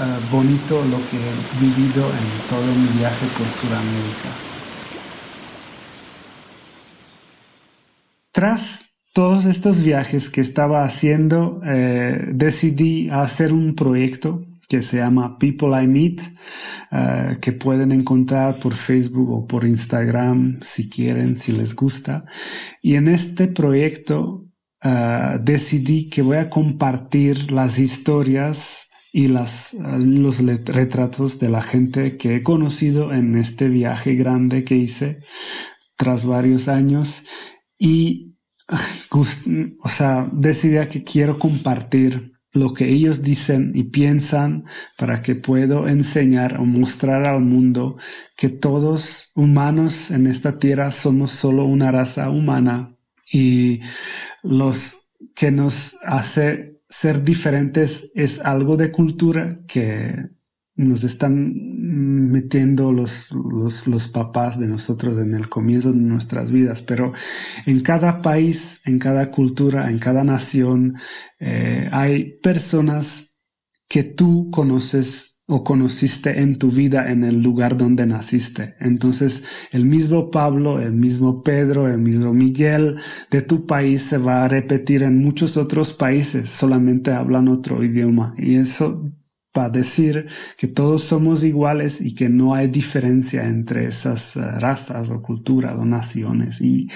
eh, 0.00 0.32
bonito 0.32 0.82
lo 0.86 0.96
que 1.10 1.18
he 1.18 1.60
vivido 1.60 2.04
en 2.06 2.48
todo 2.48 2.72
mi 2.74 2.88
viaje 2.98 3.26
por 3.36 3.46
Sudamérica. 3.46 4.30
Tras 8.32 8.94
todos 9.12 9.44
estos 9.44 9.82
viajes 9.82 10.30
que 10.30 10.40
estaba 10.40 10.84
haciendo, 10.84 11.60
decidí 12.32 13.10
hacer 13.10 13.52
un 13.52 13.74
proyecto 13.74 14.46
que 14.70 14.82
se 14.82 14.98
llama 14.98 15.36
People 15.36 15.82
I 15.82 15.88
Meet, 15.88 16.22
eh, 16.92 17.38
que 17.40 17.50
pueden 17.50 17.90
encontrar 17.90 18.54
por 18.60 18.72
Facebook 18.72 19.28
o 19.28 19.44
por 19.44 19.64
Instagram 19.64 20.60
si 20.62 20.88
quieren, 20.88 21.34
si 21.34 21.50
les 21.50 21.74
gusta. 21.74 22.24
Y 22.80 22.94
en 22.94 23.08
este 23.08 23.48
proyecto 23.48 24.46
eh, 24.80 25.38
decidí 25.42 26.08
que 26.08 26.22
voy 26.22 26.36
a 26.36 26.48
compartir 26.48 27.50
las 27.50 27.80
historias 27.80 28.88
y 29.12 29.26
las, 29.26 29.74
eh, 29.74 29.80
los 29.98 30.38
retratos 30.38 31.40
de 31.40 31.48
la 31.48 31.62
gente 31.62 32.16
que 32.16 32.36
he 32.36 32.42
conocido 32.44 33.12
en 33.12 33.36
este 33.36 33.66
viaje 33.66 34.14
grande 34.14 34.62
que 34.62 34.76
hice 34.76 35.18
tras 35.96 36.24
varios 36.24 36.68
años 36.68 37.24
y, 37.76 38.36
o 39.80 39.88
sea, 39.88 40.28
decidí 40.32 40.86
que 40.86 41.02
quiero 41.02 41.40
compartir 41.40 42.30
lo 42.52 42.72
que 42.74 42.88
ellos 42.88 43.22
dicen 43.22 43.72
y 43.74 43.84
piensan 43.84 44.64
para 44.98 45.22
que 45.22 45.34
puedo 45.34 45.86
enseñar 45.88 46.58
o 46.58 46.64
mostrar 46.64 47.24
al 47.24 47.40
mundo 47.40 47.96
que 48.36 48.48
todos 48.48 49.32
humanos 49.36 50.10
en 50.10 50.26
esta 50.26 50.58
tierra 50.58 50.90
somos 50.90 51.30
solo 51.30 51.64
una 51.64 51.90
raza 51.90 52.30
humana 52.30 52.96
y 53.32 53.80
los 54.42 55.12
que 55.34 55.50
nos 55.52 55.96
hace 56.04 56.80
ser 56.88 57.22
diferentes 57.22 58.10
es 58.14 58.40
algo 58.40 58.76
de 58.76 58.90
cultura 58.90 59.60
que 59.68 60.30
nos 60.80 61.04
están 61.04 61.52
metiendo 62.30 62.90
los, 62.92 63.30
los, 63.32 64.08
papás 64.08 64.58
de 64.58 64.66
nosotros 64.66 65.18
en 65.18 65.34
el 65.34 65.48
comienzo 65.48 65.92
de 65.92 65.98
nuestras 65.98 66.50
vidas, 66.50 66.82
pero 66.82 67.12
en 67.66 67.82
cada 67.82 68.22
país, 68.22 68.80
en 68.86 68.98
cada 68.98 69.30
cultura, 69.30 69.90
en 69.90 69.98
cada 69.98 70.24
nación, 70.24 70.96
eh, 71.38 71.88
hay 71.92 72.38
personas 72.38 73.38
que 73.88 74.04
tú 74.04 74.48
conoces 74.50 75.42
o 75.46 75.64
conociste 75.64 76.40
en 76.40 76.58
tu 76.58 76.70
vida 76.70 77.10
en 77.10 77.24
el 77.24 77.42
lugar 77.42 77.76
donde 77.76 78.06
naciste. 78.06 78.76
Entonces, 78.78 79.44
el 79.72 79.84
mismo 79.84 80.30
Pablo, 80.30 80.80
el 80.80 80.92
mismo 80.92 81.42
Pedro, 81.42 81.88
el 81.88 81.98
mismo 81.98 82.32
Miguel 82.32 82.96
de 83.30 83.42
tu 83.42 83.66
país 83.66 84.02
se 84.02 84.18
va 84.18 84.44
a 84.44 84.48
repetir 84.48 85.02
en 85.02 85.18
muchos 85.18 85.56
otros 85.56 85.92
países, 85.92 86.48
solamente 86.48 87.10
hablan 87.10 87.48
otro 87.48 87.82
idioma. 87.82 88.32
Y 88.38 88.54
eso 88.56 89.10
para 89.52 89.68
decir 89.68 90.28
que 90.56 90.68
todos 90.68 91.04
somos 91.04 91.42
iguales 91.42 92.00
y 92.00 92.14
que 92.14 92.28
no 92.28 92.54
hay 92.54 92.68
diferencia 92.68 93.46
entre 93.46 93.86
esas 93.86 94.36
eh, 94.36 94.40
razas 94.40 95.10
o 95.10 95.22
culturas 95.22 95.76
o 95.76 95.84
naciones. 95.84 96.60
Y 96.60 96.88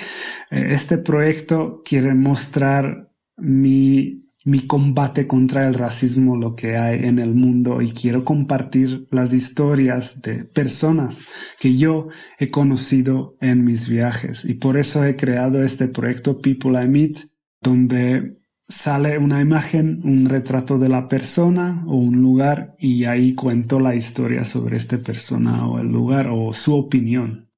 eh, 0.51 0.69
este 0.71 0.99
proyecto 0.99 1.83
quiere 1.85 2.15
mostrar 2.15 3.11
mi, 3.37 4.25
mi 4.45 4.67
combate 4.67 5.27
contra 5.27 5.67
el 5.67 5.75
racismo, 5.75 6.37
lo 6.37 6.55
que 6.55 6.77
hay 6.77 7.05
en 7.05 7.19
el 7.19 7.35
mundo 7.35 7.83
y 7.83 7.91
quiero 7.91 8.25
compartir 8.25 9.09
las 9.11 9.33
historias 9.33 10.23
de 10.23 10.45
personas 10.45 11.23
que 11.59 11.77
yo 11.77 12.09
he 12.39 12.51
conocido 12.51 13.35
en 13.41 13.65
mis 13.65 13.89
viajes. 13.89 14.45
Y 14.45 14.55
por 14.55 14.77
eso 14.77 15.05
he 15.05 15.17
creado 15.17 15.63
este 15.63 15.89
proyecto 15.89 16.41
People 16.41 16.81
I 16.81 16.87
Meet, 16.87 17.19
donde 17.61 18.44
sale 18.69 19.19
una 19.19 19.41
imagen, 19.41 20.01
un 20.05 20.29
retrato 20.29 20.79
de 20.79 20.89
la 20.89 21.09
persona 21.09 21.85
o 21.87 21.97
un 21.97 22.23
lugar 22.23 22.75
y 22.79 23.05
ahí 23.05 23.35
cuento 23.35 23.79
la 23.79 23.95
historia 23.95 24.45
sobre 24.45 24.77
esta 24.77 24.99
persona 24.99 25.69
o 25.69 25.79
el 25.79 25.89
lugar 25.89 26.29
o 26.31 26.53
su 26.53 26.75
opinión. 26.75 27.51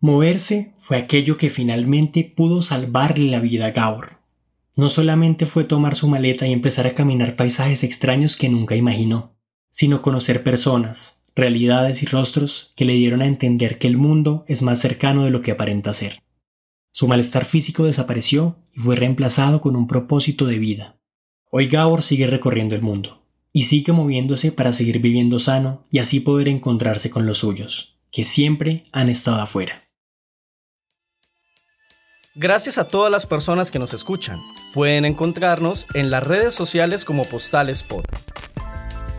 Moverse 0.00 0.74
fue 0.78 0.96
aquello 0.96 1.38
que 1.38 1.48
finalmente 1.48 2.24
pudo 2.24 2.60
salvarle 2.60 3.30
la 3.30 3.40
vida 3.40 3.66
a 3.66 3.70
Gabor. 3.70 4.18
No 4.76 4.88
solamente 4.88 5.46
fue 5.46 5.64
tomar 5.64 5.94
su 5.94 6.08
maleta 6.08 6.46
y 6.46 6.52
empezar 6.52 6.86
a 6.86 6.94
caminar 6.94 7.36
paisajes 7.36 7.84
extraños 7.84 8.36
que 8.36 8.48
nunca 8.48 8.74
imaginó, 8.74 9.36
sino 9.70 10.02
conocer 10.02 10.42
personas, 10.42 11.22
realidades 11.36 12.02
y 12.02 12.06
rostros 12.06 12.72
que 12.76 12.84
le 12.84 12.94
dieron 12.94 13.22
a 13.22 13.26
entender 13.26 13.78
que 13.78 13.86
el 13.86 13.96
mundo 13.96 14.44
es 14.48 14.62
más 14.62 14.80
cercano 14.80 15.24
de 15.24 15.30
lo 15.30 15.42
que 15.42 15.52
aparenta 15.52 15.92
ser. 15.92 16.20
Su 16.90 17.06
malestar 17.06 17.44
físico 17.44 17.84
desapareció 17.84 18.56
y 18.74 18.80
fue 18.80 18.96
reemplazado 18.96 19.60
con 19.60 19.76
un 19.76 19.86
propósito 19.86 20.46
de 20.46 20.58
vida. 20.58 20.96
Hoy 21.50 21.68
Gabor 21.68 22.02
sigue 22.02 22.26
recorriendo 22.26 22.74
el 22.74 22.82
mundo 22.82 23.22
y 23.52 23.64
sigue 23.64 23.92
moviéndose 23.92 24.50
para 24.50 24.72
seguir 24.72 24.98
viviendo 24.98 25.38
sano 25.38 25.86
y 25.90 26.00
así 26.00 26.20
poder 26.20 26.48
encontrarse 26.48 27.08
con 27.08 27.24
los 27.24 27.38
suyos, 27.38 28.00
que 28.10 28.24
siempre 28.24 28.86
han 28.90 29.08
estado 29.08 29.40
afuera. 29.40 29.84
Gracias 32.34 32.78
a 32.78 32.88
todas 32.88 33.12
las 33.12 33.26
personas 33.26 33.70
que 33.70 33.78
nos 33.78 33.94
escuchan. 33.94 34.40
Pueden 34.72 35.04
encontrarnos 35.04 35.86
en 35.94 36.10
las 36.10 36.26
redes 36.26 36.52
sociales 36.52 37.04
como 37.04 37.24
Postales 37.24 37.84
Pod. 37.84 38.04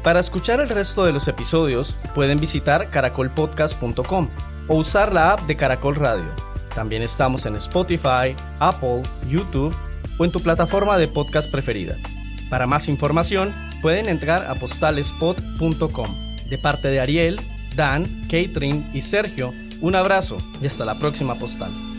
Para 0.04 0.20
escuchar 0.20 0.60
el 0.60 0.68
resto 0.68 1.06
de 1.06 1.14
los 1.14 1.30
episodios, 1.30 2.04
pueden 2.14 2.38
visitar 2.38 2.90
caracolpodcast.com 2.90 4.28
o 4.68 4.76
usar 4.76 5.14
la 5.14 5.32
app 5.32 5.48
de 5.48 5.56
Caracol 5.56 5.96
Radio. 5.96 6.55
También 6.76 7.02
estamos 7.02 7.46
en 7.46 7.56
Spotify, 7.56 8.36
Apple, 8.60 9.02
YouTube 9.30 9.74
o 10.18 10.26
en 10.26 10.32
tu 10.32 10.42
plataforma 10.42 10.98
de 10.98 11.08
podcast 11.08 11.50
preferida. 11.50 11.98
Para 12.50 12.68
más 12.68 12.90
información, 12.90 13.54
pueden 13.82 14.08
entrar 14.08 14.46
a 14.46 14.56
postalespod.com. 14.56 16.36
De 16.50 16.58
parte 16.58 16.90
de 16.90 17.00
Ariel, 17.00 17.40
Dan, 17.76 18.28
Catherine 18.30 18.84
y 18.94 19.02
Sergio, 19.02 19.54
un 19.82 19.96
abrazo 19.96 20.38
y 20.62 20.68
hasta 20.68 20.86
la 20.86 20.96
próxima 20.96 21.36
postal. 21.36 21.95